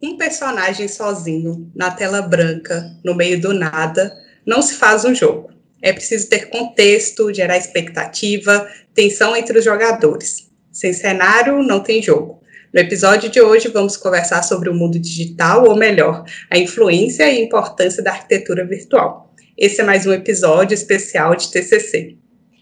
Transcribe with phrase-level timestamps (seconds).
[0.00, 5.50] Um personagem sozinho, na tela branca, no meio do nada, não se faz um jogo.
[5.82, 10.48] É preciso ter contexto, gerar expectativa, tensão entre os jogadores.
[10.70, 12.40] Sem cenário, não tem jogo.
[12.72, 17.42] No episódio de hoje, vamos conversar sobre o mundo digital, ou melhor, a influência e
[17.42, 19.34] importância da arquitetura virtual.
[19.56, 22.16] Esse é mais um episódio especial de TCC.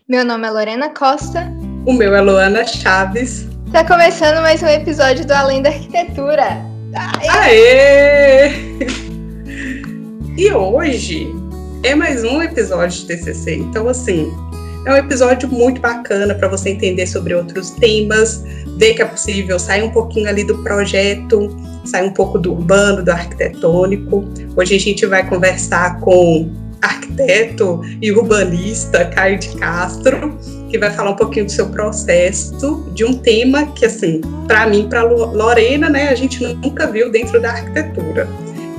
[0.09, 1.53] Meu nome é Lorena Costa.
[1.85, 3.47] O meu é Luana Chaves.
[3.67, 6.76] Está começando mais um episódio do Além da Arquitetura.
[6.97, 8.51] Aê!
[10.39, 11.35] E hoje
[11.83, 13.57] é mais um episódio de TCC.
[13.57, 14.31] Então, assim,
[14.85, 18.45] é um episódio muito bacana para você entender sobre outros temas,
[18.77, 21.57] ver que é possível sair um pouquinho ali do projeto,
[21.87, 24.29] sair um pouco do urbano, do arquitetônico.
[24.55, 26.53] Hoje a gente vai conversar com
[26.87, 30.39] arquiteto e urbanista Caio de Castro,
[30.71, 34.89] que vai falar um pouquinho do seu processo, de um tema que, assim, para mim,
[34.89, 38.29] para Lorena, né, a gente nunca viu dentro da arquitetura.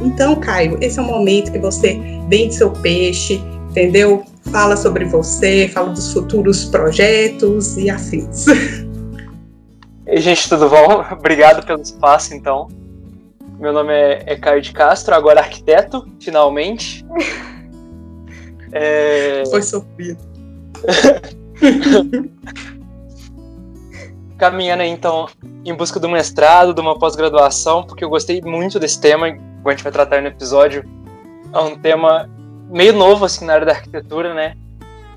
[0.02, 2.00] Então, Caio, esse é o momento que você
[2.30, 4.24] vende seu peixe, entendeu?
[4.52, 8.46] Fala sobre você, fala dos futuros projetos e afins.
[10.06, 11.04] Ei, gente, tudo bom?
[11.12, 12.68] Obrigado pelo espaço, então.
[13.60, 17.06] Meu nome é, é Caio de Castro, agora arquiteto, finalmente.
[18.80, 19.44] É...
[19.50, 20.20] Foi sofrido.
[24.38, 25.28] Caminhando aí, então,
[25.66, 29.72] em busca do mestrado, de uma pós-graduação, porque eu gostei muito desse tema, que a
[29.72, 30.88] gente vai tratar no episódio.
[31.52, 32.30] É um tema
[32.70, 34.56] meio novo, assim, na área da arquitetura, né?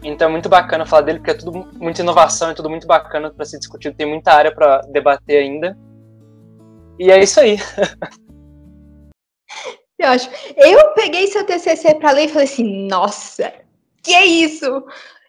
[0.02, 3.30] Então é muito bacana falar dele, porque é tudo muita inovação, é tudo muito bacana
[3.30, 5.76] para ser discutido, tem muita área para debater ainda.
[6.98, 7.58] E é isso aí.
[10.00, 10.30] Eu acho.
[10.56, 13.52] Eu peguei seu TCC para ler e falei assim: nossa,
[14.02, 14.82] que é isso?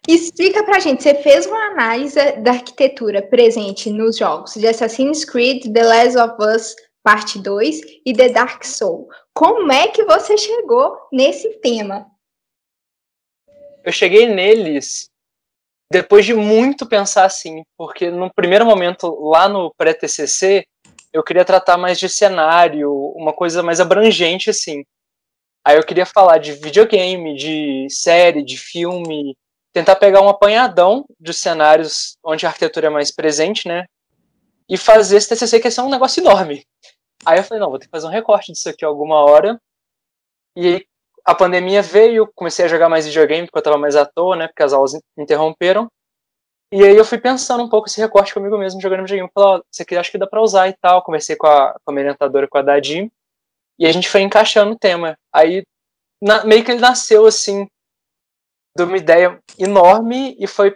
[0.08, 5.72] Explica pra gente, você fez uma análise da arquitetura presente nos jogos de Assassin's Creed,
[5.72, 9.08] The Last of Us Parte 2 e The Dark Soul.
[9.34, 12.06] Como é que você chegou nesse tema?
[13.84, 15.10] Eu cheguei neles
[15.90, 20.64] depois de muito pensar assim, porque no primeiro momento, lá no pré-TCC,
[21.12, 24.84] eu queria tratar mais de cenário, uma coisa mais abrangente assim.
[25.64, 29.36] Aí eu queria falar de videogame, de série, de filme,
[29.72, 33.86] tentar pegar um apanhadão dos cenários onde a arquitetura é mais presente, né?
[34.68, 36.64] E fazer esse TCC que é um negócio enorme.
[37.24, 39.60] Aí eu falei, não, vou ter que fazer um recorte disso aqui alguma hora.
[40.56, 40.86] E aí
[41.24, 44.48] a pandemia veio, comecei a jogar mais videogame porque eu tava mais à toa, né?
[44.48, 45.88] Porque as aulas interromperam.
[46.72, 49.30] E aí eu fui pensando um pouco esse recorte comigo mesmo, jogando videogame.
[49.34, 51.02] Falei, ó, isso aqui acho que dá pra usar e tal.
[51.02, 53.10] Conversei com a, com a minha orientadora, com a Dadim.
[53.78, 55.14] E a gente foi encaixando o tema.
[55.30, 55.64] Aí
[56.22, 57.66] na, meio que ele nasceu assim,
[58.74, 60.74] de uma ideia enorme e foi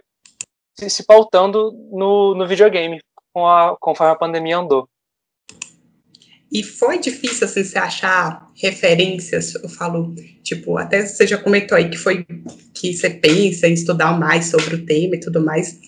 [0.79, 3.01] se, se pautando no, no videogame
[3.33, 4.87] com a, conforme a pandemia andou.
[6.51, 11.91] E foi difícil, assim, você achar referências, eu falo, tipo, até você já comentou aí
[11.91, 12.25] que foi
[12.73, 15.79] que você pensa em estudar mais sobre o tema e tudo mais,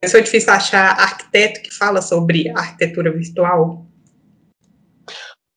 [0.00, 3.84] mas foi difícil achar arquiteto que fala sobre arquitetura virtual?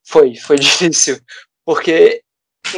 [0.08, 1.20] Foi, foi difícil,
[1.64, 2.22] porque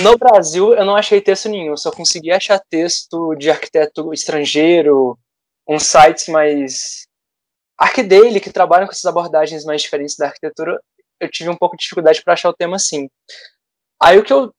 [0.01, 5.17] no Brasil, eu não achei texto nenhum, só consegui achar texto de arquiteto estrangeiro,
[5.67, 7.05] uns sites mais.
[7.77, 10.79] Arquidale, que trabalham com essas abordagens mais diferentes da arquitetura,
[11.21, 13.07] eu tive um pouco de dificuldade para achar o tema assim.
[14.01, 14.51] Aí o que eu,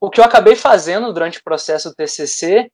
[0.00, 2.70] o que eu acabei fazendo durante o processo do TCC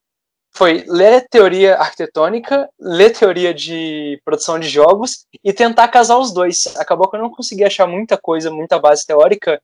[0.51, 6.75] foi ler teoria arquitetônica, ler teoria de produção de jogos e tentar casar os dois.
[6.77, 9.61] Acabou que eu não consegui achar muita coisa, muita base teórica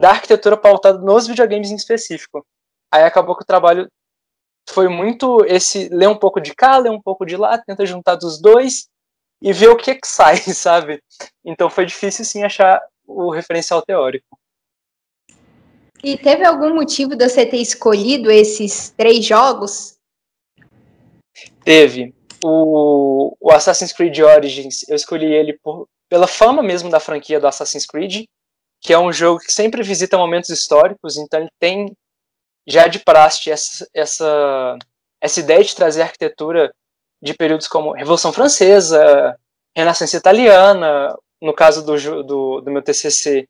[0.00, 2.44] da arquitetura pautada nos videogames em específico.
[2.92, 3.88] Aí acabou que o trabalho
[4.68, 8.16] foi muito esse ler um pouco de cá, ler um pouco de lá, tenta juntar
[8.16, 8.88] dos dois
[9.40, 11.02] e ver o que que sai, sabe?
[11.44, 14.38] Então foi difícil sim achar o referencial teórico.
[16.02, 19.96] E teve algum motivo de você ter escolhido esses três jogos?
[21.64, 22.14] Teve.
[22.44, 27.46] O, o Assassin's Creed Origins, eu escolhi ele por, pela fama mesmo da franquia do
[27.46, 28.26] Assassin's Creed,
[28.82, 31.96] que é um jogo que sempre visita momentos históricos, então ele tem
[32.66, 34.78] já de praxe essa, essa,
[35.22, 36.70] essa ideia de trazer arquitetura
[37.22, 39.38] de períodos como Revolução Francesa,
[39.74, 43.46] Renascença Italiana, no caso do, do, do meu TCC,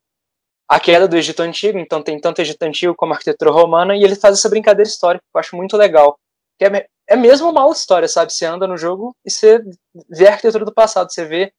[0.69, 4.17] a queda do Egito Antigo, então tem tanto Egito Antigo como arquitetura romana, e ele
[4.17, 6.19] faz essa brincadeira histórica, que eu acho muito legal.
[6.59, 8.33] Que é, é mesmo uma aula história, sabe?
[8.33, 9.63] Você anda no jogo e você
[10.09, 11.53] vê a arquitetura do passado, você vê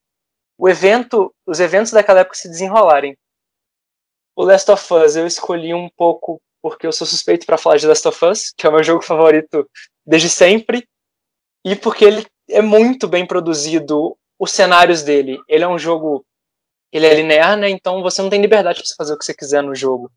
[0.57, 3.17] o evento, os eventos daquela época se desenrolarem.
[4.35, 7.87] O Last of Us eu escolhi um pouco porque eu sou suspeito para falar de
[7.87, 9.69] Last of Us, que é o meu jogo favorito
[10.05, 10.85] desde sempre,
[11.63, 15.39] e porque ele é muito bem produzido, os cenários dele.
[15.47, 16.25] Ele é um jogo
[16.91, 17.69] ele é linear, né?
[17.69, 20.09] Então você não tem liberdade para fazer o que você quiser no jogo.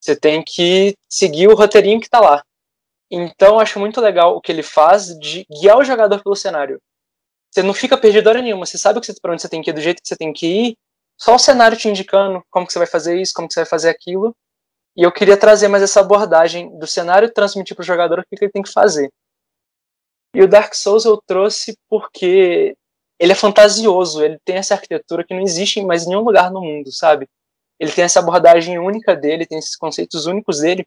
[0.00, 2.42] Você tem que seguir o roteirinho que tá lá.
[3.10, 6.80] Então acho muito legal o que ele faz de guiar o jogador pelo cenário.
[7.50, 9.80] Você não fica perdido hora nenhuma, você sabe para onde você tem que ir, do
[9.80, 10.76] jeito que você tem que ir,
[11.18, 13.68] só o cenário te indicando como que você vai fazer isso, como que você vai
[13.68, 14.34] fazer aquilo.
[14.96, 18.36] E eu queria trazer mais essa abordagem do cenário transmitir para o jogador o que,
[18.36, 19.10] que ele tem que fazer.
[20.34, 22.76] E o Dark Souls eu trouxe porque
[23.18, 26.60] ele é fantasioso, ele tem essa arquitetura que não existe em mais nenhum lugar no
[26.60, 27.28] mundo, sabe?
[27.78, 30.86] Ele tem essa abordagem única dele, tem esses conceitos únicos dele,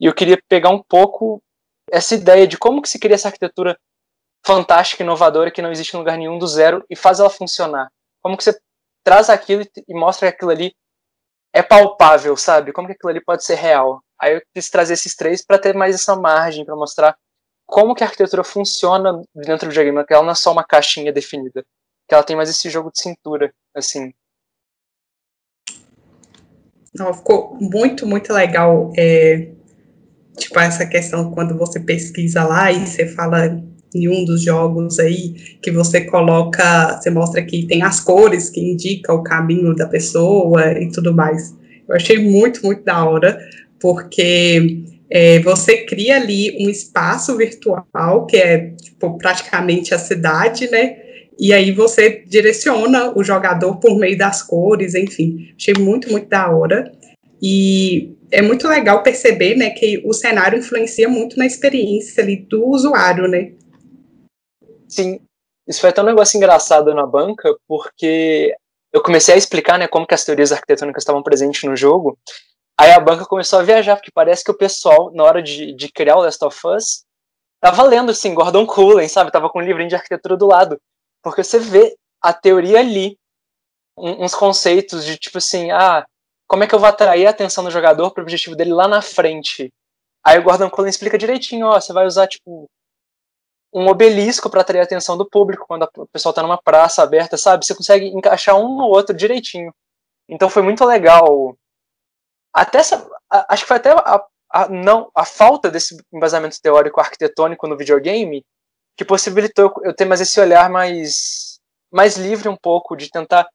[0.00, 1.42] e eu queria pegar um pouco
[1.90, 3.78] essa ideia de como que se cria essa arquitetura
[4.44, 7.90] fantástica, inovadora, que não existe em lugar nenhum do zero, e faz ela funcionar.
[8.22, 8.58] Como que você
[9.04, 10.74] traz aquilo e mostra que aquilo ali
[11.52, 12.72] é palpável, sabe?
[12.72, 14.00] Como que aquilo ali pode ser real.
[14.20, 17.16] Aí eu quis trazer esses três para ter mais essa margem, para mostrar
[17.66, 21.12] como que a arquitetura funciona dentro do videogame, que ela não é só uma caixinha
[21.12, 21.64] definida,
[22.08, 24.14] que ela tem mais esse jogo de cintura, assim.
[26.94, 29.50] Não, ficou muito, muito legal, é,
[30.36, 33.60] tipo, essa questão quando você pesquisa lá e você fala
[33.94, 38.60] em um dos jogos aí, que você coloca, você mostra que tem as cores que
[38.60, 41.54] indicam o caminho da pessoa e tudo mais.
[41.88, 43.38] Eu achei muito, muito da hora,
[43.80, 50.98] porque é, você cria ali um espaço virtual, que é tipo, praticamente a cidade, né?
[51.38, 55.54] E aí você direciona o jogador por meio das cores, enfim.
[55.56, 56.90] Achei muito, muito da hora.
[57.40, 62.66] E é muito legal perceber, né, que o cenário influencia muito na experiência ali do
[62.66, 63.52] usuário, né?
[64.88, 65.20] Sim,
[65.68, 68.54] isso foi até um negócio engraçado na banca, porque
[68.92, 72.18] eu comecei a explicar, né, como que as teorias arquitetônicas estavam presentes no jogo,
[72.78, 75.90] Aí a banca começou a viajar, porque parece que o pessoal, na hora de, de
[75.90, 77.04] criar o Last of Us,
[77.60, 79.32] tava lendo, assim, Gordon Cullen, sabe?
[79.32, 80.80] Tava com um livrinho de arquitetura do lado.
[81.22, 83.18] Porque você vê a teoria ali,
[83.96, 86.06] uns conceitos de tipo assim, ah,
[86.46, 89.00] como é que eu vou atrair a atenção do jogador pro objetivo dele lá na
[89.00, 89.72] frente?
[90.22, 92.68] Aí o Gordon Cullen explica direitinho, ó, você vai usar, tipo,
[93.72, 97.36] um obelisco para atrair a atenção do público quando o pessoal tá numa praça aberta,
[97.36, 97.64] sabe?
[97.64, 99.72] Você consegue encaixar um no outro direitinho.
[100.28, 101.56] Então foi muito legal
[102.56, 107.68] até essa, acho que foi até a, a, não, a falta desse embasamento teórico arquitetônico
[107.68, 108.42] no videogame
[108.96, 111.60] que possibilitou eu ter mais esse olhar mais,
[111.92, 113.46] mais livre um pouco, de tentar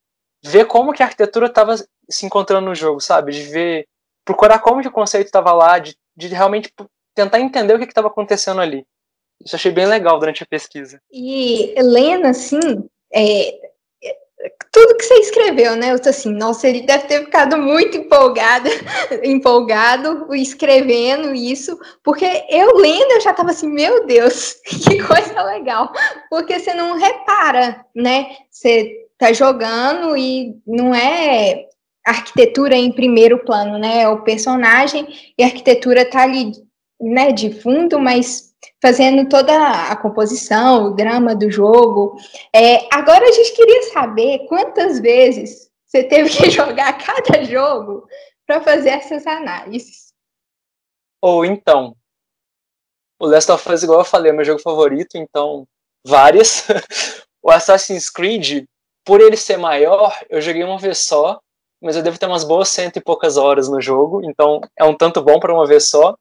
[0.43, 1.75] ver como que a arquitetura estava
[2.07, 3.31] se encontrando no jogo, sabe?
[3.31, 3.87] De ver,
[4.23, 6.71] procurar como que o conceito estava lá, de, de realmente
[7.15, 8.85] tentar entender o que estava acontecendo ali.
[9.43, 11.01] Isso achei bem legal durante a pesquisa.
[11.11, 12.59] E Helena, assim,
[13.11, 13.71] é,
[14.71, 15.91] tudo que você escreveu, né?
[15.91, 18.69] Eu tô assim, nossa, ele deve ter ficado muito empolgado,
[19.23, 25.91] empolgado escrevendo isso, porque eu lendo eu já tava assim, meu Deus, que coisa legal,
[26.29, 28.27] porque você não repara, né?
[28.49, 31.65] Você tá jogando e não é
[32.05, 34.01] arquitetura em primeiro plano, né?
[34.01, 35.07] É o personagem
[35.37, 36.51] e a arquitetura tá ali,
[36.99, 38.50] né, de fundo, mas
[38.81, 39.53] fazendo toda
[39.91, 42.17] a composição, o drama do jogo.
[42.53, 48.07] É, agora a gente queria saber quantas vezes você teve que jogar cada jogo
[48.45, 50.11] para fazer essas análises.
[51.21, 51.95] Ou então,
[53.19, 55.67] o Last of Us, igual eu falei, é meu jogo favorito, então
[56.05, 56.65] várias.
[57.41, 58.65] o Assassin's Creed,
[59.05, 61.39] por ele ser maior, eu joguei uma vez só,
[61.81, 64.95] mas eu devo ter umas boas cento e poucas horas no jogo, então é um
[64.95, 66.15] tanto bom para uma vez só.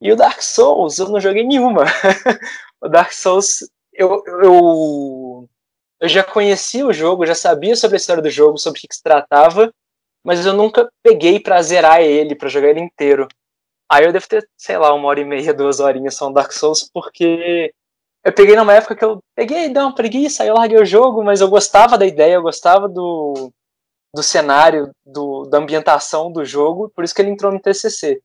[0.00, 1.84] E o Dark Souls, eu não joguei nenhuma.
[2.80, 3.60] o Dark Souls,
[3.92, 5.48] eu, eu,
[6.00, 8.94] eu já conhecia o jogo, já sabia sobre a história do jogo, sobre o que,
[8.94, 9.72] se tratava,
[10.24, 13.28] mas eu nunca peguei pra zerar ele, pra jogar ele inteiro.
[13.90, 16.52] Aí eu devo ter, sei lá, uma hora e meia, duas horinhas só no Dark
[16.52, 17.72] Souls, porque
[18.24, 21.22] eu peguei numa época que eu peguei, dei uma preguiça, aí eu larguei o jogo,
[21.22, 23.52] mas eu gostava da ideia, eu gostava do,
[24.14, 28.20] do cenário, do, da ambientação do jogo, por isso que ele entrou no TCC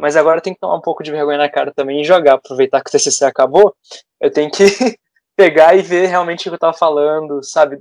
[0.00, 2.82] mas agora tenho que tomar um pouco de vergonha na cara também e jogar, aproveitar
[2.82, 3.74] que o TCC acabou,
[4.20, 4.64] eu tenho que
[5.36, 7.78] pegar e ver realmente o que eu tava falando, sabe?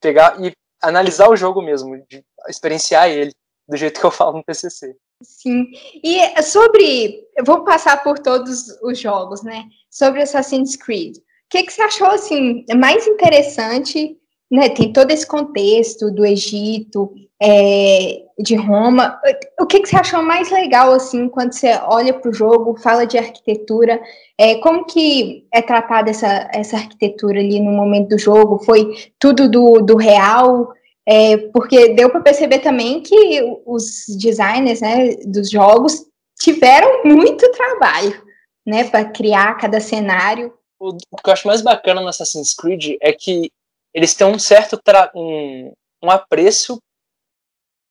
[0.00, 0.52] Pegar e
[0.82, 3.32] analisar o jogo mesmo, de experienciar ele
[3.68, 4.94] do jeito que eu falo no TCC.
[5.22, 5.70] Sim.
[6.02, 9.64] E sobre, eu vou passar por todos os jogos, né?
[9.90, 11.16] Sobre Assassin's Creed.
[11.16, 14.16] O que, que você achou assim mais interessante
[14.52, 17.10] né, tem todo esse contexto do Egito,
[17.42, 19.18] é, de Roma.
[19.58, 23.06] O que, que você achou mais legal, assim, quando você olha para o jogo, fala
[23.06, 23.98] de arquitetura?
[24.38, 28.62] É, como que é tratada essa, essa arquitetura ali no momento do jogo?
[28.62, 30.70] Foi tudo do, do real?
[31.08, 36.04] É, porque deu para perceber também que os designers né, dos jogos
[36.38, 38.22] tiveram muito trabalho
[38.66, 40.52] né, para criar cada cenário.
[40.78, 43.50] O, o que eu acho mais bacana no Assassin's Creed é que
[43.94, 44.80] eles têm um certo
[45.14, 45.72] um,
[46.02, 46.80] um apreço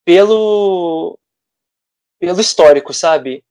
[0.06, 1.18] pelo
[2.20, 3.44] pelo histórico, sabe?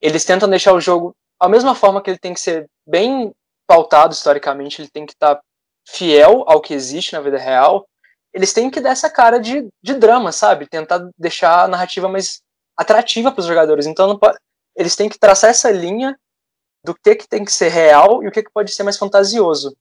[0.00, 3.32] Eles tentam deixar o jogo a mesma forma que ele tem que ser bem
[3.66, 5.42] pautado historicamente, ele tem que estar tá
[5.88, 7.84] fiel ao que existe na vida real.
[8.32, 10.68] Eles têm que dar essa cara de, de drama, sabe?
[10.68, 12.40] Tentar deixar a narrativa mais
[12.76, 13.86] atrativa para os jogadores.
[13.86, 14.38] Então pode,
[14.76, 16.16] eles têm que traçar essa linha
[16.84, 19.76] do que, que tem que ser real e o que, que pode ser mais fantasioso.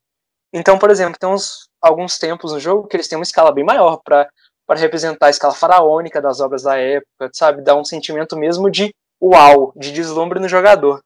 [0.53, 3.63] Então, por exemplo, tem uns, alguns tempos no jogo que eles têm uma escala bem
[3.63, 4.29] maior para
[4.69, 7.63] representar a escala faraônica das obras da época, sabe?
[7.63, 11.01] Dar um sentimento mesmo de uau, de deslumbre no jogador.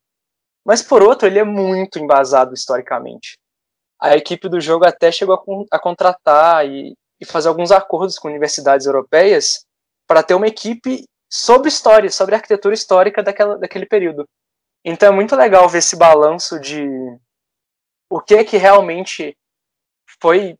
[0.65, 3.37] Mas por outro, ele é muito embasado historicamente.
[4.01, 8.27] A equipe do jogo até chegou a, a contratar e, e fazer alguns acordos com
[8.27, 9.65] universidades europeias
[10.07, 14.27] para ter uma equipe sobre história, sobre arquitetura histórica daquela, daquele período.
[14.83, 16.87] Então é muito legal ver esse balanço de
[18.09, 19.35] o que é que realmente
[20.21, 20.57] foi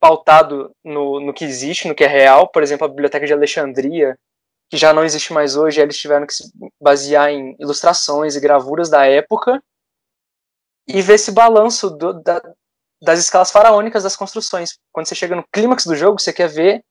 [0.00, 2.48] pautado no, no que existe, no que é real.
[2.48, 4.16] Por exemplo, a Biblioteca de Alexandria,
[4.70, 6.44] que já não existe mais hoje, eles tiveram que se
[6.80, 9.62] basear em ilustrações e gravuras da época
[10.86, 12.40] e ver esse balanço do, da,
[13.02, 14.78] das escalas faraônicas das construções.
[14.92, 16.82] Quando você chega no clímax do jogo, você quer ver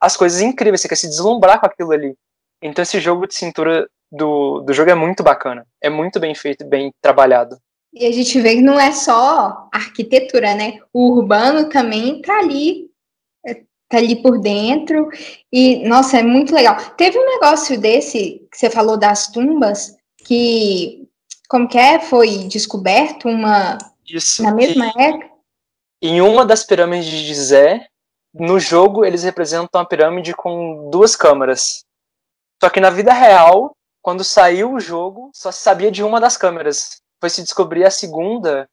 [0.00, 2.14] as coisas incríveis, você quer se deslumbrar com aquilo ali.
[2.62, 5.66] Então esse jogo de cintura do, do jogo é muito bacana.
[5.82, 7.56] É muito bem feito, bem trabalhado.
[7.98, 10.80] E a gente vê que não é só arquitetura, né?
[10.92, 12.90] O urbano também tá ali,
[13.46, 13.54] é,
[13.88, 15.08] tá ali por dentro.
[15.50, 16.76] E, nossa, é muito legal.
[16.98, 21.08] Teve um negócio desse, que você falou das tumbas, que,
[21.48, 21.98] como que é?
[21.98, 23.78] Foi descoberto uma...
[24.06, 24.42] Isso.
[24.42, 25.30] Na mesma e, época?
[26.02, 27.86] Em uma das pirâmides de Gizé,
[28.34, 31.82] no jogo eles representam a pirâmide com duas câmaras.
[32.62, 36.36] Só que na vida real, quando saiu o jogo, só se sabia de uma das
[36.36, 37.00] câmeras.
[37.26, 38.68] Foi se descobrir a segunda,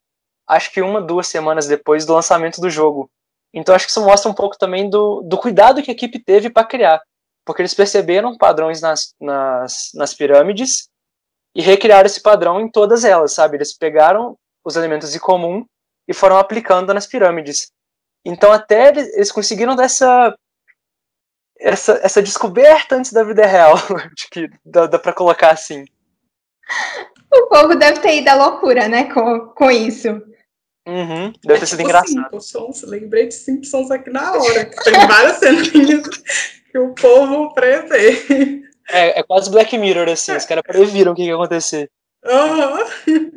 [0.48, 3.10] acho que uma, duas semanas depois do lançamento do jogo.
[3.52, 6.52] Então acho que isso mostra um pouco também do, do cuidado que a equipe teve
[6.52, 7.02] para criar.
[7.44, 10.88] Porque eles perceberam padrões nas, nas, nas pirâmides
[11.56, 13.58] e recriaram esse padrão em todas elas, sabe?
[13.58, 15.66] Eles pegaram os elementos em comum
[16.08, 17.72] e foram aplicando nas pirâmides.
[18.24, 20.32] Então até eles conseguiram dessa
[21.60, 23.74] essa, essa descoberta antes da vida real,
[24.16, 25.86] de que dá, dá para colocar assim.
[27.36, 30.10] O povo deve ter ido à loucura, né, com, com isso.
[30.88, 32.42] Uhum, deve ter é sido tipo engraçado.
[32.42, 36.08] Simpsons, lembrei de Simpsons aqui na hora, que tem várias ceninhas
[36.72, 38.64] que o povo prevê.
[38.90, 41.90] É, é quase Black Mirror, assim, os caras previram o que ia acontecer.
[42.26, 43.32] Uhum.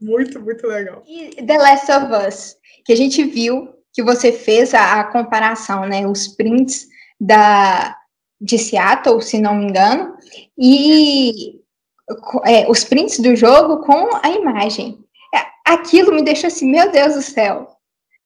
[0.00, 1.02] Muito, muito legal.
[1.06, 5.86] E The Last of Us, que a gente viu que você fez a, a comparação,
[5.86, 6.86] né, os prints
[7.20, 7.96] da,
[8.40, 10.14] de Seattle, se não me engano,
[10.58, 11.59] e
[12.44, 14.98] é, os prints do jogo com a imagem.
[15.34, 17.76] É, aquilo me deixou assim, meu Deus do céu, o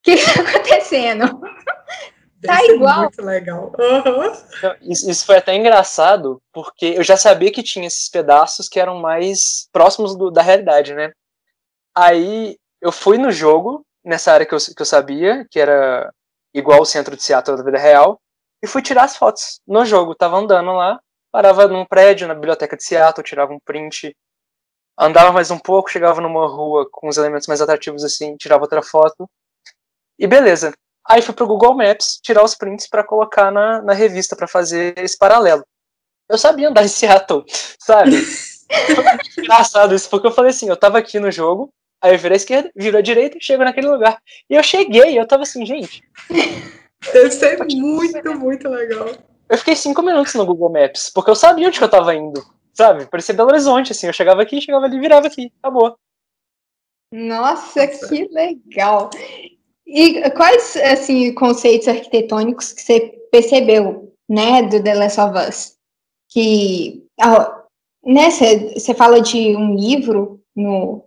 [0.03, 1.41] que está acontecendo?
[2.45, 3.01] tá igual.
[3.03, 3.73] Muito legal.
[3.79, 4.73] Uhum.
[4.83, 9.01] Isso, isso, foi até engraçado, porque eu já sabia que tinha esses pedaços que eram
[9.01, 11.13] mais próximos do, da realidade, né?
[11.95, 16.13] Aí eu fui no jogo, nessa área que eu, que eu sabia, que era
[16.53, 18.21] igual o centro de Seattle da vida real,
[18.63, 20.15] e fui tirar as fotos no jogo.
[20.15, 21.01] Tava andando lá,
[21.35, 24.17] parava num prédio na biblioteca de Seattle, tirava um print,
[24.97, 28.81] andava mais um pouco, chegava numa rua com os elementos mais atrativos assim, tirava outra
[28.81, 29.29] foto.
[30.17, 30.73] E beleza.
[31.05, 34.97] Aí fui pro Google Maps tirar os prints para colocar na, na revista para fazer
[34.97, 35.67] esse paralelo.
[36.29, 37.45] Eu sabia andar em Seattle,
[37.81, 38.13] sabe?
[39.37, 41.69] engraçado isso, porque eu falei assim, eu tava aqui no jogo,
[42.01, 44.23] aí eu virei à esquerda, viro à direita e chego naquele lugar.
[44.49, 46.01] E eu cheguei, eu tava assim, gente,
[47.13, 49.09] Deve ser muito, muito legal.
[49.49, 52.43] Eu fiquei cinco minutos no Google Maps, porque eu sabia onde que eu tava indo,
[52.73, 53.07] sabe?
[53.07, 54.07] Parecia Belo Horizonte, assim.
[54.07, 55.97] Eu chegava aqui, chegava ali, virava aqui, acabou.
[57.13, 59.11] Nossa, que legal!
[59.87, 65.77] E quais, assim, conceitos arquitetônicos que você percebeu, né, do The Last of Us?
[66.31, 67.07] Que,
[68.03, 71.05] né, você fala de um livro no...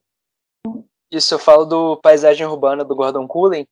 [1.12, 3.68] Isso, eu falo do Paisagem Urbana, do Gordon Cullen,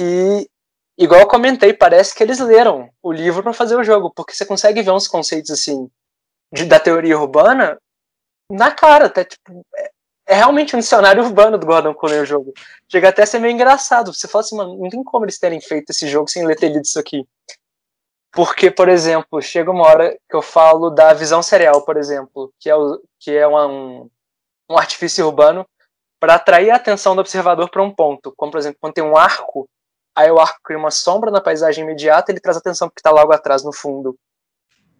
[0.00, 0.48] e
[0.96, 4.44] igual eu comentei, parece que eles leram o livro para fazer o jogo, porque você
[4.44, 5.90] consegue ver uns conceitos assim
[6.52, 7.78] de, da teoria urbana
[8.50, 9.90] na cara, até tipo, é,
[10.26, 12.52] é, realmente um dicionário urbano do Gordon Cullen o jogo.
[12.88, 14.12] Chega até a ser meio engraçado.
[14.12, 16.68] Você fala assim, mano, não tem como eles terem feito esse jogo sem ler ter
[16.68, 17.26] lido isso aqui.
[18.30, 22.68] Porque, por exemplo, chega uma hora que eu falo da visão serial, por exemplo, que
[22.70, 24.10] é, o, que é uma, um,
[24.70, 25.66] um artifício urbano
[26.18, 28.32] para atrair a atenção do observador para um ponto.
[28.36, 29.68] Como, por exemplo, quando tem um arco
[30.14, 33.32] aí o arco cria uma sombra na paisagem imediata, ele traz atenção porque está logo
[33.32, 34.16] atrás no fundo.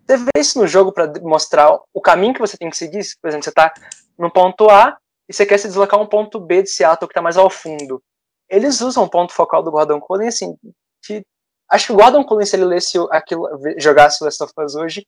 [0.07, 3.03] Você vê isso no jogo para mostrar o caminho que você tem que seguir.
[3.21, 3.73] Por exemplo, você está
[4.19, 4.97] no ponto A
[5.29, 8.03] e você quer se deslocar um ponto B de Seattle que está mais ao fundo.
[8.49, 10.57] Eles usam o ponto focal do Gordon Cullen assim,
[11.05, 11.25] que
[11.73, 15.07] Acho que o Gordon Cullen, se ele lesse aquilo, jogasse Last of Us hoje,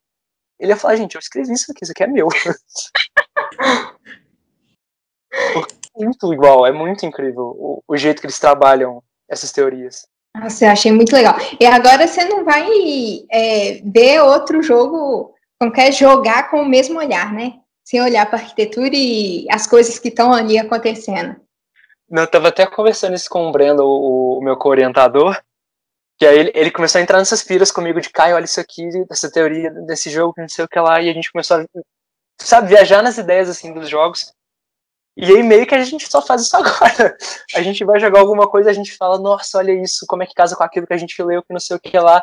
[0.58, 2.26] ele ia falar, gente, eu escrevi isso aqui, isso aqui é meu.
[5.30, 10.06] é muito igual, é muito incrível o, o jeito que eles trabalham essas teorias.
[10.36, 11.36] Nossa, eu achei muito legal.
[11.60, 12.68] E agora você não vai
[13.30, 17.54] é, ver outro jogo, não quer jogar com o mesmo olhar, né?
[17.84, 21.36] Sem olhar para a arquitetura e as coisas que estão ali acontecendo.
[22.10, 25.40] Não, eu tava até conversando isso com o Brendo, o, o meu co-orientador,
[26.18, 28.88] que aí ele, ele, começou a entrar nessas piras comigo de Caio, olha isso aqui,
[29.10, 31.66] essa teoria desse jogo, não sei o que lá, e a gente começou a,
[32.40, 34.32] sabe, viajar nas ideias, assim, dos jogos.
[35.16, 37.16] E aí meio que a gente só faz isso agora.
[37.54, 40.34] A gente vai jogar alguma coisa, a gente fala, nossa, olha isso, como é que
[40.34, 42.22] casa com aquilo que a gente leu, que não sei o que lá.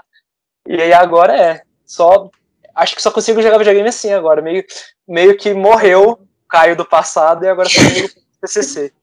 [0.68, 2.30] E aí agora é, só,
[2.76, 4.64] acho que só consigo jogar videogame assim agora, meio,
[5.08, 6.20] meio que morreu
[6.50, 8.10] Caio do passado e agora só tem o
[8.42, 8.92] TCC.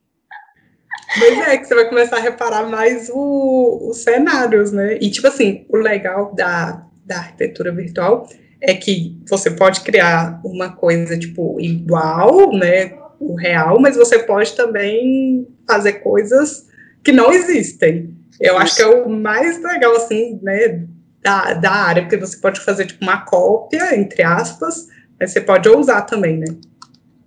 [1.18, 4.98] Pois é, que você vai começar a reparar mais o, os cenários, né?
[5.00, 8.28] E, tipo assim, o legal da, da arquitetura virtual
[8.60, 12.97] é que você pode criar uma coisa, tipo, igual, né?
[13.20, 16.66] O real, mas você pode também fazer coisas
[17.02, 18.16] que não existem.
[18.40, 18.62] Eu Isso.
[18.62, 20.86] acho que é o mais legal, assim, né?
[21.20, 24.86] Da, da área, porque você pode fazer, tipo, uma cópia, entre aspas,
[25.18, 26.46] mas você pode ousar também, né?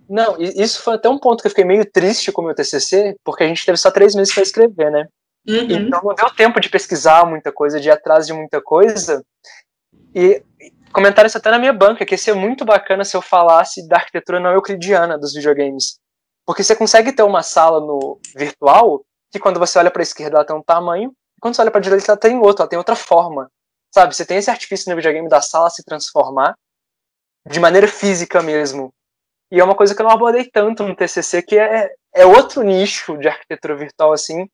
[0.08, 3.16] Não, isso foi até um ponto que eu fiquei meio triste com o meu TCC,
[3.24, 5.06] porque a gente teve só três meses para escrever, né?
[5.48, 5.56] Uhum.
[5.70, 9.24] Então não deu tempo de pesquisar muita coisa, de ir atrás de muita coisa.
[10.14, 10.42] E
[10.92, 13.96] comentaram isso até na minha banca, que ia ser muito bacana se eu falasse da
[13.96, 15.98] arquitetura não euclidiana dos videogames.
[16.46, 20.36] Porque você consegue ter uma sala no virtual que quando você olha para a esquerda
[20.36, 22.68] ela tem um tamanho, e quando você olha para a direita ela tem outro, ela
[22.68, 23.50] tem outra forma.
[23.94, 26.54] Sabe, você tem esse artifício no videogame da sala se transformar
[27.48, 28.92] de maneira física mesmo.
[29.50, 32.62] E é uma coisa que eu não abordei tanto no TCC, que é, é outro
[32.62, 34.48] nicho de arquitetura virtual, assim,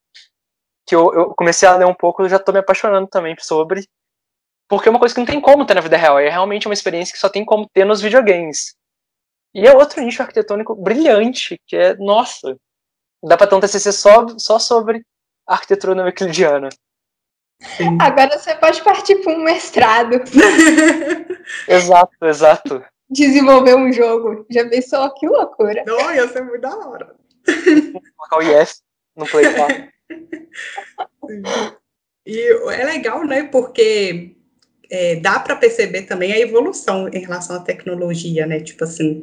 [0.87, 3.87] que eu, eu comecei a ler um pouco e já estou me apaixonando também sobre.
[4.69, 6.75] Porque é uma coisa que não tem como ter na vida real, é realmente uma
[6.75, 8.75] experiência que só tem como ter nos videogames.
[9.55, 12.57] E é outro nicho arquitetônico brilhante, que é, nossa,
[13.25, 15.03] dá para ter um TCC só, só sobre
[15.47, 16.69] arquitetura não euclidiana.
[18.01, 20.23] Agora você pode partir para um mestrado.
[21.67, 24.47] exato, exato desenvolver um jogo.
[24.51, 25.13] Já pensou?
[25.15, 25.83] Que loucura.
[25.87, 27.17] Não, ia ser muito da hora.
[28.17, 28.83] Colocar o yes
[29.17, 29.89] no Play 4.
[32.31, 33.45] E é legal, né?
[33.45, 34.37] Porque
[34.91, 38.61] é, dá para perceber também a evolução em relação à tecnologia, né?
[38.61, 39.23] Tipo assim,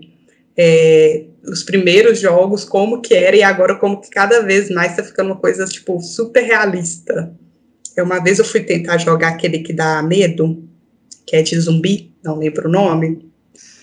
[0.58, 5.04] é, os primeiros jogos, como que era, e agora como que cada vez mais está
[5.04, 7.34] ficando uma coisa, tipo, super realista.
[7.98, 10.68] Uma vez eu fui tentar jogar aquele que dá medo,
[11.26, 13.32] que é de zumbi, não lembro o nome.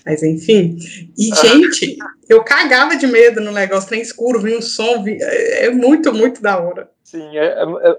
[0.05, 0.77] Mas enfim.
[1.17, 1.97] E, gente,
[2.29, 6.41] eu cagava de medo no negócio, trem escuro, vinha um som, é, é muito, muito
[6.41, 6.89] da hora.
[7.03, 7.97] Sim, é, é, é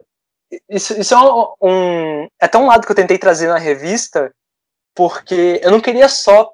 [0.68, 2.24] isso, isso é um, um.
[2.40, 4.32] É até um lado que eu tentei trazer na revista,
[4.94, 6.52] porque eu não queria só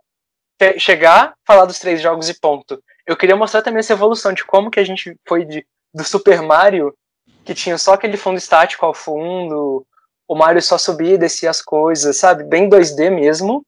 [0.79, 2.83] chegar, falar dos três jogos e ponto.
[3.07, 6.43] Eu queria mostrar também essa evolução de como que a gente foi de, do Super
[6.43, 6.95] Mario,
[7.45, 9.87] que tinha só aquele fundo estático ao fundo,
[10.29, 12.45] o Mario só subia e descia as coisas, sabe?
[12.45, 13.65] Bem 2D mesmo,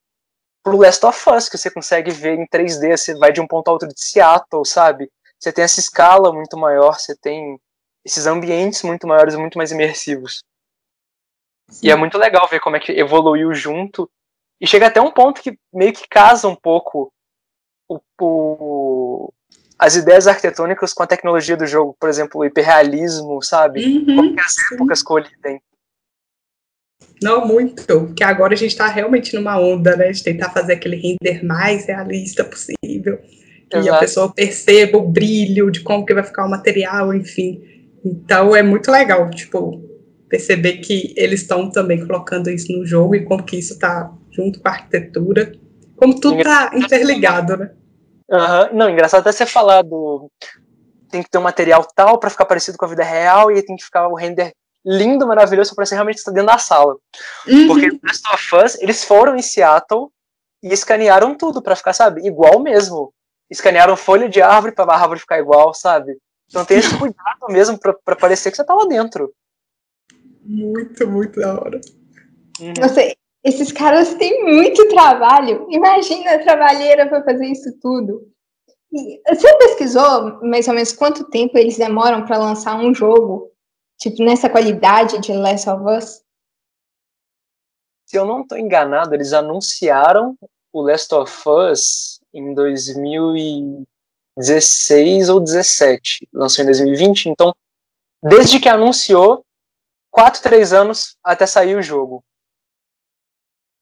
[0.62, 3.68] pro Last of Us, que você consegue ver em 3D, você vai de um ponto
[3.68, 5.10] a outro de Seattle, sabe?
[5.40, 7.58] Você tem essa escala muito maior, você tem
[8.04, 10.42] esses ambientes muito maiores, muito mais imersivos.
[11.68, 11.86] Sim.
[11.86, 14.10] E é muito legal ver como é que evoluiu junto.
[14.60, 17.12] E chega até um ponto que meio que casa um pouco
[17.88, 19.32] o, o,
[19.78, 21.96] as ideias arquitetônicas com a tecnologia do jogo.
[21.98, 23.84] Por exemplo, o hiperrealismo, sabe?
[23.84, 25.60] Uhum, como que as épocas colidem.
[27.22, 27.84] Não, muito.
[27.86, 30.10] Porque agora a gente está realmente numa onda, né?
[30.10, 33.18] De tentar fazer aquele render mais realista possível.
[33.70, 33.96] Que Exato.
[33.96, 37.71] a pessoa perceba o brilho de como que vai ficar o material, enfim.
[38.04, 39.80] Então é muito legal, tipo,
[40.28, 44.60] perceber que eles estão também colocando isso no jogo e como que isso está junto
[44.60, 45.52] com a arquitetura.
[45.96, 47.70] Como tudo está interligado, né?
[48.30, 48.76] Uhum.
[48.78, 50.30] Não, engraçado até você falar do.
[51.10, 53.76] Tem que ter um material tal para ficar parecido com a vida real e tem
[53.76, 54.52] que ficar o render
[54.84, 56.96] lindo, maravilhoso, para você realmente estar dentro da sala.
[57.46, 57.66] Uhum.
[57.66, 60.08] Porque no Last of Us, eles foram em Seattle
[60.62, 63.12] e escanearam tudo para ficar, sabe, igual mesmo.
[63.50, 66.16] Escanearam folha de árvore para a árvore ficar igual, sabe?
[66.52, 69.32] Então tem esse cuidado mesmo para parecer que você tá lá dentro.
[70.44, 71.80] Muito, muito da hora.
[72.60, 72.74] Uhum.
[72.78, 75.66] Você, esses caras têm muito trabalho.
[75.70, 78.28] Imagina a trabalheira para fazer isso tudo.
[79.28, 83.52] você pesquisou mais ou menos quanto tempo eles demoram para lançar um jogo
[84.02, 86.24] Tipo, nessa qualidade de Last of Us?
[88.04, 90.36] Se eu não estou enganado, eles anunciaram
[90.72, 92.52] o Last of Us em
[94.36, 96.28] 2016 ou 17.
[96.32, 97.54] Lançou em 2020, então,
[98.22, 99.44] desde que anunciou,
[100.10, 102.22] 4, 3 anos até sair o jogo.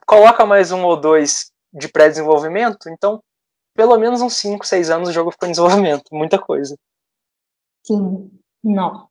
[0.07, 3.23] Coloca mais um ou dois de pré-desenvolvimento, então
[3.75, 6.77] pelo menos uns 5, 6 anos o jogo ficou em desenvolvimento, muita coisa.
[7.87, 8.31] Sim,
[8.63, 9.09] não.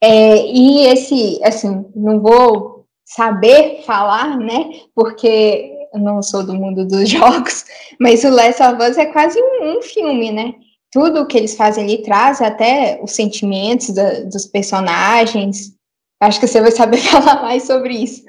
[0.00, 4.82] É, e esse, assim, não vou saber falar, né?
[4.94, 7.64] Porque eu não sou do mundo dos jogos,
[8.00, 10.54] mas o Last of Us é quase um, um filme, né?
[10.90, 15.74] Tudo que eles fazem ali traz até os sentimentos da, dos personagens.
[16.20, 18.22] Acho que você vai saber falar mais sobre isso.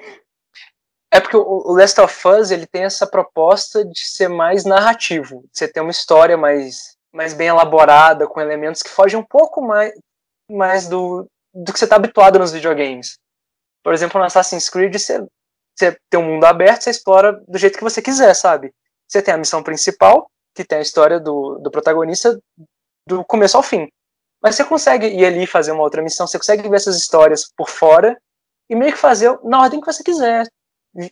[1.13, 5.67] É porque o Last of Us ele tem essa proposta de ser mais narrativo, você
[5.67, 9.93] ter uma história mais, mais bem elaborada, com elementos que fogem um pouco mais,
[10.49, 13.19] mais do, do que você está habituado nos videogames.
[13.83, 15.23] Por exemplo, no Assassin's Creed, você,
[15.75, 18.73] você tem um mundo aberto, você explora do jeito que você quiser, sabe?
[19.07, 22.39] Você tem a missão principal, que tem a história do, do protagonista
[23.07, 23.87] do começo ao fim.
[24.41, 27.69] Mas você consegue ir ali fazer uma outra missão, você consegue ver essas histórias por
[27.69, 28.19] fora
[28.69, 30.47] e meio que fazer na ordem que você quiser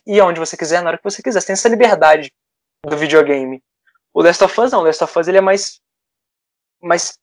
[0.06, 1.40] ir aonde você quiser, na hora que você quiser.
[1.40, 2.32] Você tem essa liberdade
[2.84, 3.62] do videogame.
[4.14, 5.80] O Last of Us não, o Last of Us ele é mais,
[6.80, 7.18] mais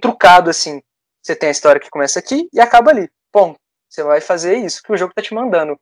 [0.00, 0.82] trucado assim.
[1.22, 3.08] Você tem a história que começa aqui e acaba ali.
[3.32, 3.54] Bom,
[3.88, 5.78] você vai fazer isso que o jogo tá te mandando.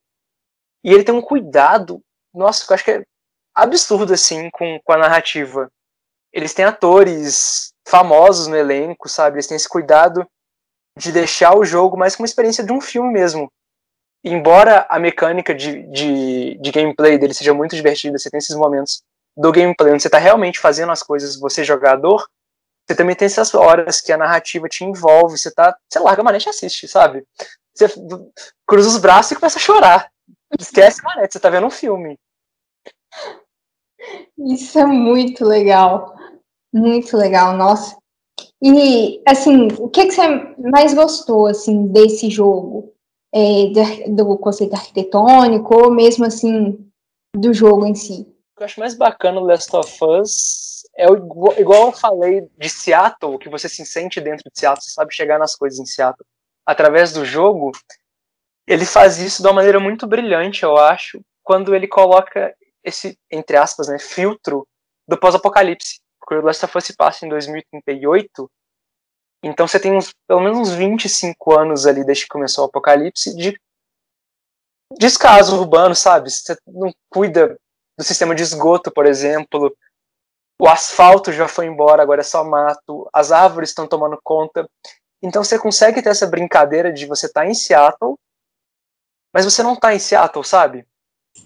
[0.85, 2.03] E ele tem um cuidado,
[2.35, 3.05] nossa, eu acho que é
[3.55, 5.71] absurdo assim com, com a narrativa.
[6.33, 9.37] Eles têm atores famosos no elenco, sabe?
[9.37, 10.27] Eles têm esse cuidado
[10.97, 13.51] de deixar o jogo mais como uma experiência de um filme mesmo
[14.25, 19.03] embora a mecânica de, de, de, gameplay dele seja muito divertida, você tem esses momentos
[19.37, 22.27] do gameplay onde você está realmente fazendo as coisas, você jogador,
[22.87, 26.25] você também tem essas horas que a narrativa te envolve, você tá, você larga a
[26.25, 27.25] manete e assiste, sabe?
[27.75, 27.87] Você
[28.67, 30.11] cruza os braços e começa a chorar.
[30.59, 32.19] Esquece manete, você tá vendo um filme.
[34.39, 36.15] Isso é muito legal.
[36.73, 37.97] Muito legal, nossa.
[38.63, 42.95] E, assim, o que, que você mais gostou, assim, desse jogo?
[43.33, 46.79] é, do conceito arquitetônico, ou mesmo assim
[47.35, 48.23] do jogo em si.
[48.55, 51.15] O que eu acho mais bacana do Last of Us é o,
[51.59, 55.39] igual eu falei de Seattle, que você se sente dentro de Seattle, você sabe chegar
[55.39, 56.27] nas coisas em Seattle.
[56.67, 57.73] Através do jogo,
[58.71, 62.55] ele faz isso de uma maneira muito brilhante, eu acho, quando ele coloca
[62.85, 64.65] esse, entre aspas, né, filtro
[65.09, 65.99] do pós-apocalipse.
[66.21, 68.49] Porque o Last of Us se passa em 2038,
[69.43, 73.35] então você tem uns, pelo menos uns 25 anos ali desde que começou o apocalipse
[73.35, 73.59] de
[74.97, 76.31] descaso urbano, sabe?
[76.31, 77.59] Você não cuida
[77.99, 79.75] do sistema de esgoto, por exemplo.
[80.61, 83.09] O asfalto já foi embora, agora é só mato.
[83.13, 84.69] As árvores estão tomando conta.
[85.21, 88.17] Então você consegue ter essa brincadeira de você estar tá em Seattle,
[89.33, 90.87] mas você não está em Seattle, sabe?